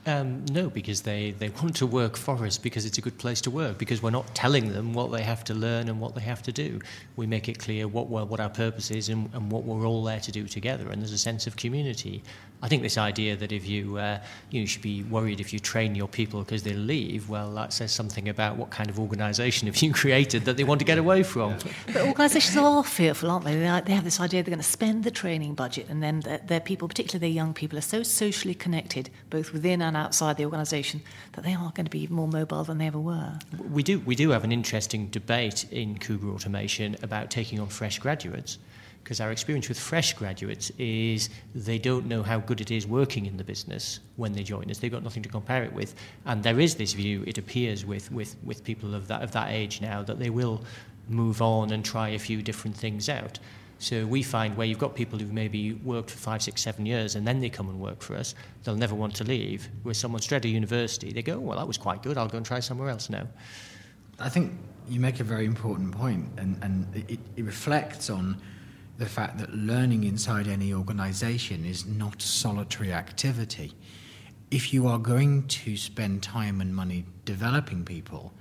Um, 0.07 0.45
no, 0.51 0.69
because 0.69 1.01
they, 1.01 1.31
they 1.31 1.49
want 1.49 1.75
to 1.77 1.87
work 1.87 2.15
for 2.15 2.45
us 2.45 2.59
because 2.59 2.85
it's 2.85 2.99
a 2.99 3.01
good 3.01 3.17
place 3.17 3.41
to 3.41 3.51
work, 3.51 3.79
because 3.79 4.03
we're 4.03 4.11
not 4.11 4.35
telling 4.35 4.71
them 4.71 4.93
what 4.93 5.11
they 5.11 5.23
have 5.23 5.43
to 5.45 5.55
learn 5.55 5.89
and 5.89 5.99
what 5.99 6.13
they 6.13 6.21
have 6.21 6.43
to 6.43 6.51
do. 6.51 6.79
We 7.15 7.25
make 7.25 7.49
it 7.49 7.57
clear 7.57 7.87
what, 7.87 8.07
what 8.07 8.39
our 8.39 8.49
purpose 8.49 8.91
is 8.91 9.09
and, 9.09 9.29
and 9.33 9.51
what 9.51 9.63
we're 9.63 9.87
all 9.87 10.03
there 10.03 10.19
to 10.19 10.31
do 10.31 10.47
together, 10.47 10.89
and 10.91 11.01
there's 11.01 11.11
a 11.11 11.17
sense 11.17 11.47
of 11.47 11.55
community. 11.55 12.21
I 12.61 12.67
think 12.67 12.81
this 12.81 12.97
idea 12.97 13.35
that 13.35 13.51
if 13.51 13.67
you, 13.67 13.97
uh, 13.97 14.19
you 14.49 14.65
should 14.65 14.81
be 14.81 15.03
worried 15.03 15.39
if 15.39 15.51
you 15.53 15.59
train 15.59 15.93
your 15.93 16.07
people 16.07 16.39
because 16.39 16.63
they 16.63 16.73
leave, 16.73 17.29
well, 17.29 17.51
that 17.55 17.73
says 17.73 17.91
something 17.91 18.29
about 18.29 18.57
what 18.57 18.69
kind 18.69 18.89
of 18.89 18.99
organisation 18.99 19.67
have 19.71 19.77
you 19.77 19.93
created 19.93 20.45
that 20.45 20.57
they 20.57 20.63
want 20.63 20.79
to 20.79 20.85
get 20.85 20.97
away 20.97 21.23
from. 21.23 21.55
But 21.87 22.07
organisations 22.07 22.57
are 22.57 22.83
fearful, 22.83 23.29
aren't 23.29 23.45
they? 23.45 23.55
They 23.55 23.93
have 23.93 24.03
this 24.03 24.19
idea 24.19 24.43
they're 24.43 24.51
going 24.51 24.59
to 24.59 24.63
spend 24.63 25.03
the 25.03 25.11
training 25.11 25.55
budget, 25.55 25.87
and 25.89 26.01
then 26.01 26.21
their, 26.21 26.37
their 26.39 26.59
people, 26.59 26.87
particularly 26.87 27.19
their 27.19 27.35
young 27.35 27.53
people, 27.53 27.77
are 27.77 27.81
so 27.81 28.03
socially 28.03 28.53
connected, 28.53 29.09
both 29.29 29.51
within 29.51 29.81
and 29.81 29.94
outside 29.95 30.37
the 30.37 30.45
organisation, 30.45 31.01
that 31.33 31.43
they 31.43 31.53
are 31.53 31.71
going 31.73 31.85
to 31.85 31.91
be 31.91 32.07
more 32.07 32.27
mobile 32.27 32.63
than 32.63 32.77
they 32.77 32.87
ever 32.87 32.99
were. 32.99 33.39
We 33.69 33.83
do, 33.83 33.99
we 33.99 34.15
do 34.15 34.29
have 34.29 34.43
an 34.43 34.51
interesting 34.51 35.07
debate 35.07 35.65
in 35.71 35.97
Cougar 35.97 36.29
Automation 36.29 36.95
about 37.01 37.29
taking 37.29 37.59
on 37.59 37.67
fresh 37.67 37.99
graduates 37.99 38.57
because 39.05 39.21
our 39.21 39.31
experience 39.31 39.69
with 39.69 39.79
fresh 39.79 40.13
graduates 40.13 40.71
is 40.79 41.29
they 41.53 41.77
don't 41.77 42.07
know 42.07 42.23
how 42.23 42.39
good 42.39 42.59
it 42.59 42.71
is 42.71 42.87
working 42.87 43.27
in 43.27 43.37
the 43.37 43.43
business 43.43 43.99
when 44.15 44.33
they 44.33 44.41
join 44.41 44.69
us. 44.71 44.79
They've 44.79 44.91
got 44.91 45.03
nothing 45.03 45.21
to 45.21 45.29
compare 45.29 45.63
it 45.63 45.71
with. 45.71 45.93
And 46.25 46.41
there 46.41 46.59
is 46.59 46.73
this 46.73 46.93
view, 46.93 47.23
it 47.27 47.37
appears, 47.37 47.85
with, 47.85 48.11
with, 48.11 48.35
with 48.43 48.63
people 48.63 48.95
of 48.95 49.07
that, 49.09 49.21
of 49.21 49.31
that 49.33 49.51
age 49.51 49.79
now, 49.79 50.01
that 50.01 50.17
they 50.17 50.31
will 50.31 50.63
move 51.07 51.39
on 51.39 51.69
and 51.69 51.85
try 51.85 52.09
a 52.09 52.19
few 52.19 52.41
different 52.41 52.75
things 52.75 53.07
out. 53.07 53.37
So 53.79 54.05
we 54.05 54.23
find 54.23 54.55
where 54.55 54.65
you've 54.65 54.79
got 54.79 54.95
people 54.95 55.19
who've 55.19 55.33
maybe 55.33 55.73
worked 55.73 56.09
for 56.09 56.17
five, 56.17 56.41
six, 56.41 56.61
seven 56.61 56.85
years 56.85 57.15
and 57.15 57.27
then 57.27 57.41
they 57.41 57.49
come 57.49 57.69
and 57.69 57.79
work 57.79 58.01
for 58.01 58.15
us, 58.15 58.33
they'll 58.63 58.75
never 58.75 58.95
want 58.95 59.15
to 59.15 59.23
leave. 59.23 59.69
Where 59.83 59.93
someone 59.93 60.21
straight 60.21 60.45
of 60.45 60.51
university, 60.51 61.11
they 61.11 61.21
go, 61.21 61.39
well, 61.39 61.57
that 61.57 61.67
was 61.67 61.77
quite 61.77 62.01
good, 62.01 62.17
I'll 62.17 62.27
go 62.27 62.37
and 62.37 62.45
try 62.45 62.61
somewhere 62.61 62.89
else 62.89 63.09
now. 63.09 63.27
I 64.19 64.29
think 64.29 64.53
you 64.87 64.99
make 64.99 65.19
a 65.19 65.23
very 65.23 65.45
important 65.45 65.91
point, 65.91 66.27
and, 66.37 66.57
and 66.61 66.87
it, 67.09 67.19
it 67.35 67.43
reflects 67.43 68.09
on 68.09 68.41
the 68.97 69.05
fact 69.05 69.37
that 69.39 69.53
learning 69.53 70.05
inside 70.05 70.47
any 70.47 70.73
organization 70.73 71.65
is 71.65 71.85
not 71.85 72.23
a 72.23 72.25
solitary 72.25 72.93
activity. 72.93 73.73
If 74.51 74.73
you 74.73 74.87
are 74.87 74.99
going 74.99 75.47
to 75.47 75.75
spend 75.75 76.23
time 76.23 76.61
and 76.61 76.73
money 76.73 77.05
developing 77.25 77.83
people, 77.83 78.33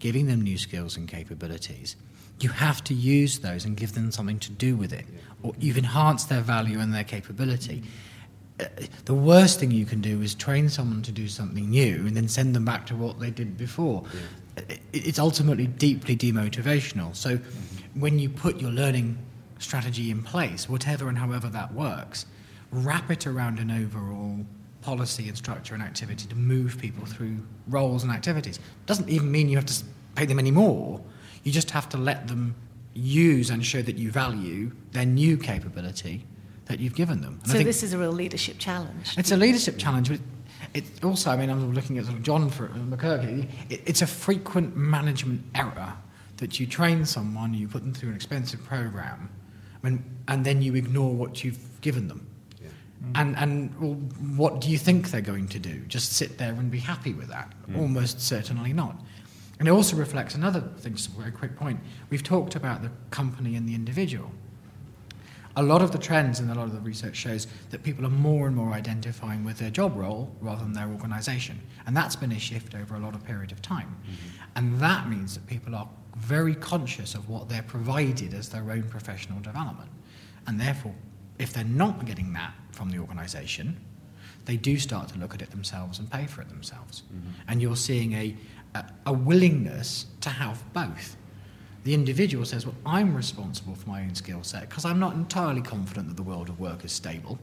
giving 0.00 0.26
them 0.26 0.42
new 0.42 0.58
skills 0.58 0.96
and 0.96 1.08
capabilities, 1.08 1.96
you 2.40 2.48
have 2.48 2.82
to 2.84 2.94
use 2.94 3.38
those 3.38 3.64
and 3.64 3.76
give 3.76 3.94
them 3.94 4.10
something 4.10 4.38
to 4.40 4.50
do 4.50 4.76
with 4.76 4.92
it. 4.92 5.04
Or 5.42 5.52
you've 5.58 5.78
enhanced 5.78 6.28
their 6.28 6.40
value 6.40 6.80
and 6.80 6.92
their 6.92 7.04
capability. 7.04 7.82
Uh, 8.60 8.64
the 9.04 9.14
worst 9.14 9.60
thing 9.60 9.70
you 9.70 9.86
can 9.86 10.00
do 10.00 10.20
is 10.22 10.34
train 10.34 10.68
someone 10.68 11.02
to 11.02 11.12
do 11.12 11.28
something 11.28 11.70
new 11.70 12.06
and 12.06 12.16
then 12.16 12.28
send 12.28 12.54
them 12.54 12.64
back 12.64 12.86
to 12.86 12.96
what 12.96 13.18
they 13.20 13.30
did 13.30 13.56
before. 13.56 14.04
Yeah. 14.12 14.76
It's 14.92 15.18
ultimately 15.18 15.66
deeply 15.66 16.16
demotivational. 16.16 17.16
So 17.16 17.38
when 17.94 18.18
you 18.18 18.28
put 18.28 18.60
your 18.60 18.70
learning 18.70 19.18
strategy 19.58 20.10
in 20.10 20.22
place, 20.22 20.68
whatever 20.68 21.08
and 21.08 21.16
however 21.16 21.48
that 21.48 21.72
works, 21.72 22.26
wrap 22.70 23.10
it 23.10 23.26
around 23.26 23.58
an 23.58 23.70
overall 23.70 24.44
policy 24.82 25.28
and 25.28 25.36
structure 25.36 25.74
and 25.74 25.82
activity 25.82 26.26
to 26.28 26.34
move 26.34 26.76
people 26.78 27.06
through 27.06 27.38
roles 27.68 28.02
and 28.02 28.12
activities. 28.12 28.58
Doesn't 28.86 29.08
even 29.08 29.30
mean 29.30 29.48
you 29.48 29.56
have 29.56 29.66
to 29.66 29.84
pay 30.14 30.26
them 30.26 30.38
any 30.38 30.50
more. 30.50 31.00
You 31.42 31.52
just 31.52 31.70
have 31.70 31.88
to 31.90 31.96
let 31.96 32.28
them 32.28 32.54
use 32.94 33.50
and 33.50 33.64
show 33.64 33.82
that 33.82 33.96
you 33.96 34.10
value 34.10 34.72
their 34.92 35.06
new 35.06 35.36
capability 35.36 36.24
that 36.66 36.78
you've 36.78 36.94
given 36.94 37.20
them. 37.20 37.40
And 37.42 37.52
so 37.52 37.62
this 37.62 37.82
is 37.82 37.92
a 37.92 37.98
real 37.98 38.12
leadership 38.12 38.58
challenge. 38.58 39.14
It's 39.16 39.32
a 39.32 39.36
leadership 39.36 39.78
challenge, 39.78 40.08
but 40.08 40.20
it 40.74 40.84
also, 41.04 41.30
I 41.30 41.36
mean, 41.36 41.50
I'm 41.50 41.74
looking 41.74 41.98
at 41.98 42.04
sort 42.04 42.16
of 42.16 42.22
John 42.22 42.48
for, 42.50 42.68
McGurk. 42.68 43.48
It, 43.68 43.82
it's 43.86 44.02
a 44.02 44.06
frequent 44.06 44.76
management 44.76 45.42
error 45.54 45.94
that 46.38 46.58
you 46.58 46.66
train 46.66 47.04
someone, 47.04 47.54
you 47.54 47.68
put 47.68 47.82
them 47.82 47.92
through 47.92 48.10
an 48.10 48.14
expensive 48.14 48.64
program, 48.64 49.28
and, 49.82 50.02
and 50.28 50.44
then 50.44 50.62
you 50.62 50.74
ignore 50.74 51.14
what 51.14 51.44
you've 51.44 51.80
given 51.80 52.08
them. 52.08 52.26
Yeah. 52.60 52.68
Mm. 53.04 53.20
And, 53.20 53.36
and 53.36 53.80
well, 53.80 53.94
what 54.36 54.60
do 54.60 54.70
you 54.70 54.78
think 54.78 55.10
they're 55.10 55.20
going 55.20 55.48
to 55.48 55.58
do? 55.58 55.80
Just 55.86 56.14
sit 56.14 56.38
there 56.38 56.52
and 56.52 56.70
be 56.70 56.78
happy 56.78 57.12
with 57.12 57.28
that? 57.28 57.52
Mm. 57.68 57.80
Almost 57.80 58.20
certainly 58.20 58.72
not. 58.72 59.00
And 59.62 59.68
it 59.68 59.70
also 59.70 59.94
reflects 59.94 60.34
another 60.34 60.60
thing, 60.78 60.96
just 60.96 61.10
a 61.10 61.12
very 61.12 61.30
quick 61.30 61.54
point. 61.54 61.78
We've 62.10 62.24
talked 62.24 62.56
about 62.56 62.82
the 62.82 62.90
company 63.10 63.54
and 63.54 63.68
the 63.68 63.76
individual. 63.76 64.32
a 65.56 65.62
lot 65.62 65.82
of 65.82 65.92
the 65.92 65.98
trends 65.98 66.40
and 66.40 66.50
a 66.50 66.54
lot 66.54 66.64
of 66.64 66.72
the 66.72 66.80
research 66.80 67.16
shows 67.16 67.46
that 67.70 67.82
people 67.82 68.06
are 68.06 68.10
more 68.10 68.46
and 68.46 68.56
more 68.56 68.72
identifying 68.72 69.44
with 69.44 69.58
their 69.58 69.70
job 69.70 69.96
role 69.96 70.34
rather 70.40 70.62
than 70.62 70.72
their 70.72 70.88
organisation. 70.88 71.60
And 71.86 71.96
that's 71.96 72.16
been 72.16 72.32
a 72.32 72.38
shift 72.38 72.74
over 72.74 72.94
a 72.94 72.98
lot 72.98 73.14
of 73.14 73.24
period 73.24 73.52
of 73.52 73.60
time. 73.60 73.96
Mm-hmm. 74.02 74.42
And 74.56 74.80
that 74.80 75.08
means 75.08 75.34
that 75.34 75.46
people 75.46 75.74
are 75.74 75.88
very 76.16 76.54
conscious 76.54 77.14
of 77.14 77.28
what 77.28 77.48
they're 77.48 77.62
provided 77.62 78.34
as 78.34 78.48
their 78.48 78.70
own 78.70 78.84
professional 78.84 79.40
development. 79.40 79.90
And 80.46 80.60
therefore, 80.60 80.94
if 81.38 81.52
they're 81.52 81.64
not 81.64 82.04
getting 82.06 82.32
that 82.32 82.54
from 82.70 82.90
the 82.90 82.98
organisation, 82.98 83.78
they 84.44 84.56
do 84.56 84.78
start 84.78 85.08
to 85.08 85.18
look 85.18 85.34
at 85.34 85.42
it 85.42 85.50
themselves 85.50 85.98
and 85.98 86.10
pay 86.10 86.26
for 86.26 86.40
it 86.40 86.48
themselves. 86.48 87.02
Mm-hmm. 87.02 87.28
And 87.48 87.62
you're 87.62 87.76
seeing 87.76 88.12
a, 88.14 88.36
a, 88.74 88.84
a 89.06 89.12
willingness 89.12 90.06
to 90.20 90.30
have 90.30 90.62
both 90.72 91.16
the 91.84 91.94
individual 91.94 92.44
says, 92.44 92.64
Well, 92.64 92.76
I'm 92.86 93.14
responsible 93.14 93.74
for 93.74 93.88
my 93.88 94.02
own 94.02 94.14
skill 94.14 94.42
set 94.42 94.68
because 94.68 94.84
I'm 94.84 94.98
not 94.98 95.14
entirely 95.14 95.62
confident 95.62 96.08
that 96.08 96.16
the 96.16 96.22
world 96.22 96.48
of 96.48 96.60
work 96.60 96.84
is 96.84 96.92
stable. 96.92 97.38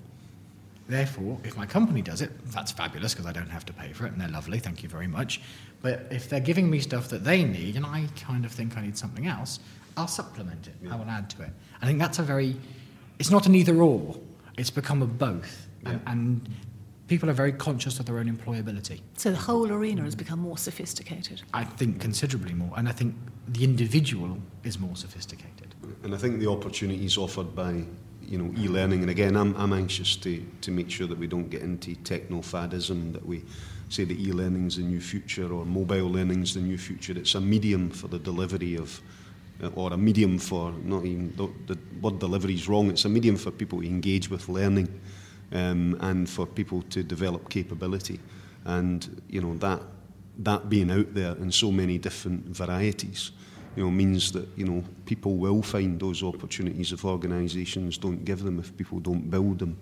Therefore, 0.87 1.37
if 1.43 1.55
my 1.55 1.65
company 1.65 2.01
does 2.01 2.21
it, 2.21 2.31
that's 2.51 2.71
fabulous 2.71 3.13
because 3.13 3.27
I 3.27 3.31
don't 3.31 3.49
have 3.49 3.65
to 3.65 3.73
pay 3.73 3.93
for 3.93 4.07
it 4.07 4.13
and 4.13 4.19
they're 4.19 4.29
lovely, 4.29 4.57
thank 4.59 4.81
you 4.81 4.89
very 4.89 5.07
much. 5.07 5.39
But 5.81 6.07
if 6.09 6.29
they're 6.29 6.39
giving 6.39 6.69
me 6.69 6.79
stuff 6.79 7.09
that 7.09 7.23
they 7.23 7.43
need 7.43 7.75
and 7.75 7.85
I 7.85 8.07
kind 8.19 8.43
of 8.43 8.51
think 8.51 8.75
I 8.75 8.81
need 8.81 8.97
something 8.97 9.27
else, 9.27 9.59
I'll 9.97 10.07
supplement 10.07 10.67
it, 10.67 10.73
yeah. 10.81 10.93
I 10.93 10.95
will 10.95 11.09
add 11.09 11.29
to 11.31 11.43
it. 11.43 11.51
I 11.81 11.85
think 11.85 11.99
that's 11.99 12.17
a 12.17 12.23
very, 12.23 12.55
it's 13.19 13.29
not 13.29 13.45
an 13.45 13.53
either 13.53 13.79
or, 13.83 14.17
it's 14.57 14.71
become 14.71 15.03
a 15.03 15.05
both. 15.05 15.67
Yeah. 15.83 15.91
And, 15.91 16.01
and 16.07 16.49
people 17.10 17.30
are 17.30 17.34
very 17.34 17.52
conscious 17.52 18.00
of 18.00 18.06
their 18.06 18.19
own 18.19 18.34
employability. 18.34 19.02
So 19.17 19.32
the 19.32 19.38
whole 19.38 19.72
arena 19.72 20.04
has 20.04 20.15
become 20.15 20.39
more 20.39 20.58
sophisticated? 20.58 21.41
I 21.54 21.63
think 21.63 22.00
considerably 22.00 22.54
more. 22.54 22.72
And 22.78 22.88
I 22.88 22.91
think 22.91 23.15
the 23.48 23.63
individual 23.63 24.38
is 24.63 24.80
more 24.80 24.95
sophisticated. 24.95 25.74
And 26.04 26.13
I 26.13 26.17
think 26.17 26.39
the 26.39 26.48
opportunities 26.48 27.17
offered 27.17 27.56
by 27.56 27.84
you 28.22 28.38
know 28.38 28.54
e-learning, 28.60 29.02
and 29.02 29.10
again, 29.10 29.36
I'm, 29.36 29.56
I'm 29.56 29.74
anxious 29.74 30.15
to, 30.17 30.45
to 30.62 30.72
make 30.72 30.89
sure 30.91 31.08
that 31.08 31.17
we 31.17 31.26
don't 31.26 31.50
get 31.50 31.63
into 31.63 31.95
techno-fadism, 31.95 33.13
that 33.13 33.26
we 33.26 33.43
say 33.89 34.04
that 34.04 34.19
e-learning 34.19 34.67
is 34.67 34.76
the 34.78 34.84
new 34.84 35.02
future 35.02 35.52
or 35.52 35.65
mobile 35.65 36.10
learning 36.10 36.43
is 36.43 36.54
the 36.54 36.62
new 36.62 36.78
future. 36.78 37.17
It's 37.17 37.34
a 37.34 37.41
medium 37.41 37.89
for 37.89 38.08
the 38.08 38.19
delivery 38.19 38.76
of 38.76 39.02
uh, 39.63 39.69
or 39.76 39.91
a 39.93 39.98
medium 39.98 40.38
for 40.38 40.72
not 40.84 41.06
even 41.06 41.34
the, 41.36 41.50
the 41.74 41.80
word 42.02 42.19
delivery 42.19 42.54
is 42.54 42.69
wrong. 42.69 42.89
It's 42.89 43.06
a 43.06 43.10
medium 43.10 43.36
for 43.36 43.50
people 43.50 43.82
to 43.82 43.88
engage 43.88 44.30
with 44.30 44.48
learning 44.48 44.88
um, 45.51 45.97
and 46.01 46.29
for 46.29 46.45
people 46.45 46.81
to 46.83 47.03
develop 47.03 47.49
capability. 47.49 48.19
And 48.65 49.21
you 49.29 49.41
know 49.41 49.55
that 49.57 49.81
that 50.39 50.69
being 50.69 50.91
out 50.91 51.13
there 51.13 51.35
in 51.38 51.51
so 51.51 51.71
many 51.71 51.97
different 51.97 52.45
varieties, 52.45 53.31
you 53.75 53.83
know, 53.83 53.91
means 53.91 54.31
that 54.31 54.47
you 54.55 54.65
know 54.65 54.83
people 55.05 55.35
will 55.35 55.62
find 55.62 55.99
those 55.99 56.23
opportunities 56.23 56.91
if 56.91 57.05
organisations 57.05 57.97
don't 57.97 58.23
give 58.25 58.43
them, 58.43 58.59
if 58.59 58.75
people 58.77 58.99
don't 58.99 59.29
build 59.29 59.59
them, 59.59 59.77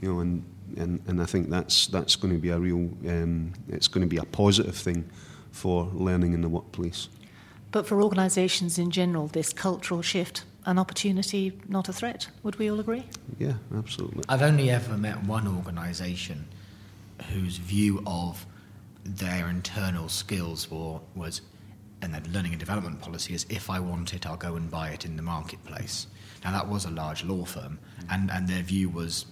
you 0.00 0.12
know, 0.12 0.20
and 0.20 0.44
and, 0.76 1.00
and 1.06 1.22
I 1.22 1.26
think 1.26 1.50
that's 1.50 1.86
that's 1.88 2.16
going 2.16 2.34
to 2.34 2.40
be 2.40 2.50
a 2.50 2.58
real, 2.58 2.90
um, 3.06 3.52
it's 3.68 3.88
going 3.88 4.02
to 4.02 4.08
be 4.08 4.16
a 4.16 4.24
positive 4.24 4.76
thing 4.76 5.08
for 5.50 5.84
learning 5.92 6.32
in 6.32 6.40
the 6.40 6.48
workplace. 6.48 7.08
But 7.70 7.86
for 7.86 8.02
organisations 8.02 8.78
in 8.78 8.90
general, 8.90 9.28
this 9.28 9.52
cultural 9.52 10.02
shift 10.02 10.44
an 10.66 10.78
opportunity, 10.78 11.52
not 11.68 11.88
a 11.88 11.92
threat. 11.92 12.28
Would 12.42 12.56
we 12.56 12.70
all 12.70 12.80
agree? 12.80 13.04
Yeah, 13.38 13.54
absolutely. 13.76 14.24
I've 14.28 14.42
only 14.42 14.70
ever 14.70 14.96
met 14.96 15.22
one 15.24 15.46
organisation 15.46 16.46
whose 17.32 17.58
view 17.58 18.02
of 18.06 18.46
their 19.04 19.48
internal 19.48 20.08
skills 20.08 20.70
were, 20.70 21.00
was, 21.14 21.42
and 22.02 22.14
their 22.14 22.22
learning 22.32 22.52
and 22.52 22.60
development 22.60 23.00
policy 23.00 23.34
is 23.34 23.46
if 23.48 23.68
I 23.70 23.78
want 23.80 24.14
it, 24.14 24.26
I'll 24.26 24.36
go 24.36 24.56
and 24.56 24.70
buy 24.70 24.90
it 24.90 25.04
in 25.04 25.16
the 25.16 25.22
marketplace. 25.22 26.06
Now, 26.44 26.52
that 26.52 26.68
was 26.68 26.84
a 26.84 26.90
large 26.90 27.24
law 27.24 27.44
firm, 27.44 27.78
and, 28.10 28.30
and 28.30 28.48
their 28.48 28.62
view 28.62 28.88
was 28.88 29.26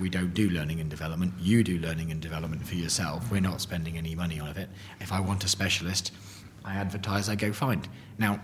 we 0.00 0.08
don't 0.08 0.32
do 0.34 0.48
learning 0.50 0.80
and 0.80 0.88
development. 0.88 1.34
You 1.38 1.62
do 1.62 1.78
learning 1.78 2.10
and 2.10 2.20
development 2.20 2.66
for 2.66 2.74
yourself. 2.74 3.30
We're 3.30 3.40
not 3.40 3.60
spending 3.60 3.98
any 3.98 4.14
money 4.14 4.40
on 4.40 4.56
it. 4.56 4.68
If 5.00 5.12
I 5.12 5.20
want 5.20 5.44
a 5.44 5.48
specialist, 5.48 6.12
I 6.64 6.74
advertise, 6.74 7.28
I 7.28 7.34
go 7.34 7.52
find. 7.52 7.86
Now, 8.18 8.40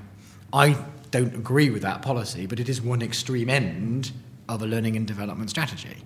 I 0.53 0.77
don't 1.13 1.35
agree 1.35 1.71
with 1.71 1.83
that 1.83 2.03
policy, 2.03 2.47
but 2.47 2.59
it 2.59 2.69
is 2.69 2.83
one 2.83 3.03
extreme 3.03 3.49
end 3.49 4.11
of 4.49 4.63
a 4.63 4.67
learning 4.67 4.97
and 4.97 5.07
development 5.07 5.51
strategy. 5.51 5.99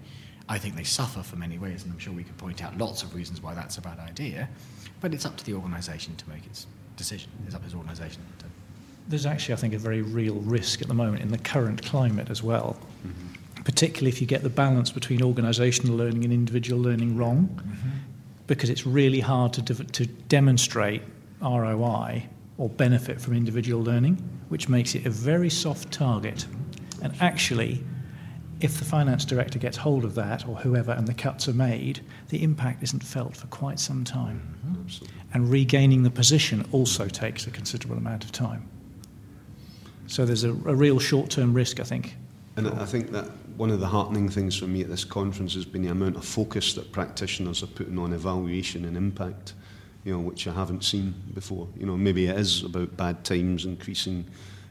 I 0.49 0.59
think 0.59 0.77
they 0.77 0.85
suffer 0.85 1.23
for 1.23 1.37
many 1.37 1.59
ways, 1.59 1.85
and 1.85 1.93
I'm 1.93 1.99
sure 1.99 2.13
we 2.13 2.25
could 2.25 2.37
point 2.37 2.63
out 2.63 2.77
lots 2.77 3.03
of 3.03 3.15
reasons 3.15 3.41
why 3.41 3.55
that's 3.55 3.79
a 3.79 3.81
bad 3.81 3.99
idea. 4.01 4.49
But 5.01 5.15
it's 5.15 5.25
up 5.25 5.37
to 5.39 5.45
the 5.45 5.55
organisation 5.55 6.15
to 6.17 6.29
make 6.29 6.45
its 6.45 6.67
decision. 6.97 7.31
It's 7.47 7.55
up 7.55 7.65
to 7.65 7.71
the 7.71 7.77
organisation 7.77 8.21
to. 8.41 8.47
There's 9.09 9.27
actually, 9.27 9.55
I 9.55 9.57
think, 9.59 9.75
a 9.75 9.79
very 9.79 10.03
real 10.03 10.35
risk 10.35 10.83
at 10.83 10.89
the 10.89 10.95
moment 10.95 11.23
in 11.23 11.31
the 11.31 11.39
current 11.39 11.85
climate 11.85 12.29
as 12.29 12.43
well, 12.43 12.77
mm-hmm. 13.07 13.63
particularly 13.63 14.09
if 14.09 14.21
you 14.21 14.27
get 14.27 14.43
the 14.43 14.51
balance 14.51 14.91
between 14.91 15.21
organisational 15.21 15.97
learning 15.97 16.25
and 16.25 16.33
individual 16.33 16.83
learning 16.83 17.17
wrong, 17.17 17.49
mm-hmm. 17.49 17.91
because 18.49 18.71
it's 18.71 18.85
really 18.85 19.21
hard 19.21 19.53
to, 19.53 19.63
de- 19.63 19.85
to 19.85 20.07
demonstrate 20.07 21.03
ROI 21.41 22.27
or 22.59 22.69
benefit 22.69 23.21
from 23.21 23.35
individual 23.35 23.83
learning, 23.83 24.17
which 24.49 24.69
makes 24.69 24.95
it 24.95 25.07
a 25.07 25.11
very 25.11 25.51
soft 25.51 25.93
target. 25.93 26.47
And 27.03 27.15
actually, 27.21 27.85
if 28.61 28.79
the 28.79 28.85
finance 28.85 29.25
director 29.25 29.59
gets 29.59 29.77
hold 29.77 30.05
of 30.05 30.15
that 30.15 30.49
or 30.49 30.57
whoever 30.57 30.93
and 30.93 31.07
the 31.07 31.15
cuts 31.15 31.47
are 31.49 31.53
made, 31.53 32.01
the 32.29 32.43
impact 32.43 32.83
isn't 32.83 33.03
felt 33.03 33.37
for 33.37 33.47
quite 33.49 33.79
some 33.79 34.05
time. 34.05 34.57
Mm-hmm. 34.67 35.05
And 35.35 35.51
regaining 35.51 36.03
the 36.03 36.11
position 36.11 36.67
also 36.73 37.09
takes 37.09 37.47
a 37.47 37.51
considerable 37.51 37.99
amount 37.99 38.25
of 38.25 38.33
time. 38.33 38.69
So 40.07 40.25
there's 40.25 40.45
a, 40.45 40.51
a 40.51 40.75
real 40.75 40.99
short 40.99 41.31
term 41.31 41.53
risk, 41.53 41.81
I 41.81 41.85
think. 41.85 42.17
And 42.57 42.69
I 42.69 42.87
think 42.87 43.13
that 43.13 43.29
one 43.59 43.71
of 43.71 43.81
the 43.81 43.87
heartening 43.87 44.31
things 44.31 44.57
for 44.57 44.67
me 44.67 44.81
at 44.81 44.89
this 44.89 45.05
conference 45.05 45.53
has 45.55 45.67
been 45.67 45.83
the 45.83 45.91
amount 45.91 46.17
of 46.17 46.25
focus 46.25 46.73
that 46.75 46.91
practitioners 46.91 47.63
are 47.63 47.67
putting 47.67 47.99
on 47.99 48.15
evaluation 48.15 48.87
and 48.87 48.97
impact 48.97 49.53
you 50.07 50.13
know, 50.13 50.21
which 50.21 50.47
I 50.47 50.53
haven't 50.53 50.85
seen 50.85 51.15
before. 51.35 51.67
You 51.77 51.85
know, 51.85 51.97
maybe 51.97 52.29
it 52.29 52.39
is 52.39 52.63
about 52.63 52.97
bad 52.97 53.25
times 53.25 53.65
increasing, 53.65 54.25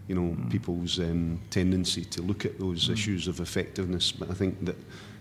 you 0.08 0.16
know, 0.16 0.34
mm. 0.34 0.50
people's 0.50 0.98
um, 0.98 1.42
tendency 1.50 2.06
to 2.06 2.22
look 2.22 2.46
at 2.46 2.58
those 2.58 2.88
mm. 2.88 2.94
issues 2.94 3.28
of 3.28 3.42
effectiveness. 3.42 4.14
But 4.14 4.32
I 4.32 4.34
think 4.34 4.64
that, 4.64 4.78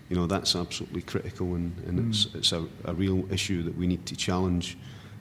you 0.07 0.15
know, 0.15 0.25
that's 0.25 0.55
absolutely 0.55 1.01
critical, 1.01 1.55
and, 1.55 1.77
and 1.85 1.99
mm. 1.99 2.09
it's 2.09 2.33
it's 2.33 2.53
a, 2.53 2.65
a 2.85 2.93
real 2.93 3.29
issue 3.29 3.61
that 3.63 3.77
we 3.77 3.87
need 3.87 4.05
to 4.05 4.15
challenge 4.15 4.77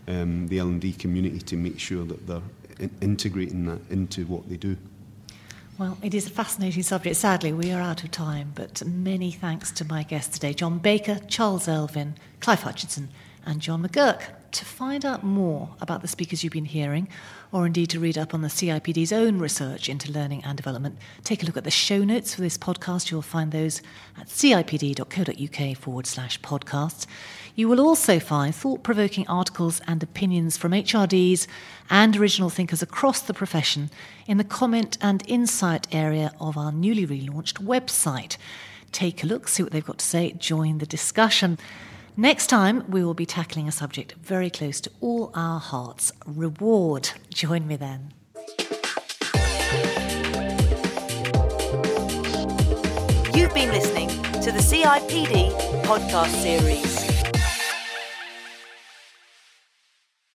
um, 0.07 0.47
the 0.47 0.61
L 0.61 0.69
and 0.69 0.81
D 0.81 0.93
community 0.93 1.41
to 1.41 1.57
make 1.57 1.81
sure 1.81 2.05
that 2.05 2.25
they're 2.29 2.49
in- 2.79 2.97
integrating 3.01 3.67
that 3.67 3.81
into 3.91 4.25
what 4.27 4.49
they 4.49 4.57
do. 4.57 4.77
Well, 5.77 5.99
it 6.03 6.15
is 6.15 6.29
a 6.29 6.31
fascinating 6.31 6.85
subject. 6.85 7.17
Sadly, 7.17 7.53
we 7.53 7.73
are 7.73 7.81
out 7.81 8.05
of 8.05 8.13
time, 8.13 8.53
but 8.55 8.87
many 8.87 9.33
thanks 9.33 9.73
to 9.73 9.85
my 9.85 10.05
guests 10.05 10.39
today 10.39 10.55
John 10.55 10.79
Baker, 10.79 11.19
Charles 11.27 11.67
Elvin, 11.67 12.15
Clive 12.39 12.63
Hutchinson, 12.63 13.09
and 13.45 13.61
John 13.61 13.83
McGurk. 13.83 14.23
To 14.55 14.65
find 14.65 15.05
out 15.05 15.25
more 15.25 15.71
about 15.81 16.01
the 16.01 16.07
speakers 16.07 16.45
you've 16.45 16.53
been 16.53 16.65
hearing, 16.65 17.09
or 17.51 17.67
indeed 17.67 17.91
to 17.91 17.99
read 17.99 18.17
up 18.17 18.35
on 18.35 18.43
the 18.43 18.49
CIPD's 18.49 19.13
own 19.13 19.41
research 19.41 19.89
into 19.89 20.13
learning 20.13 20.45
and 20.45 20.57
development, 20.57 20.97
take 21.25 21.43
a 21.43 21.47
look 21.47 21.57
at 21.57 21.65
the 21.65 21.73
show 21.73 22.05
notes 22.05 22.37
for 22.37 22.41
this 22.41 22.57
podcast. 22.57 23.11
You'll 23.11 23.21
find 23.21 23.51
those 23.51 23.83
at 24.17 24.29
cipd.co.uk 24.29 25.77
forward 25.77 26.07
slash 26.07 26.41
podcasts. 26.41 27.05
You 27.57 27.67
will 27.67 27.81
also 27.81 28.21
find 28.21 28.55
thought 28.55 28.85
provoking 28.85 29.27
articles 29.27 29.81
and 29.89 30.01
opinions 30.05 30.57
from 30.57 30.71
HRDs 30.71 31.49
and 31.91 32.17
original 32.17 32.49
thinkers 32.49 32.81
across 32.81 33.23
the 33.23 33.35
profession 33.35 33.91
in 34.29 34.39
the 34.39 34.45
comment 34.45 34.99
and 35.01 35.25
insight 35.27 35.93
area 35.93 36.33
of 36.39 36.57
our 36.57 36.71
newly 36.71 37.09
relaunched 37.09 37.61
website. 37.61 38.37
Take 38.93 39.25
a 39.25 39.27
look, 39.27 39.49
see 39.49 39.65
what 39.65 39.73
they've 39.73 39.85
got 39.85 39.99
to 39.99 40.05
say, 40.05 40.31
join 40.39 40.79
the 40.79 40.87
discussion. 40.87 41.59
Next 42.17 42.47
time, 42.47 42.85
we 42.89 43.05
will 43.05 43.15
be 43.15 43.27
tackling 43.27 43.67
a 43.67 43.73
subject 43.73 44.15
very 44.23 44.49
close 44.49 44.81
to 44.83 44.91
all 45.01 45.33
our 45.35 45.59
hearts 45.59 46.13
reward. 46.25 47.11
Join 47.33 47.67
me 47.67 47.75
then. 47.75 48.13
You've 53.35 53.53
been 53.53 53.73
listening 53.73 54.09
to 54.43 54.53
the 54.53 54.61
CIPD 54.63 55.51
podcast 55.83 56.41
series. 56.41 57.04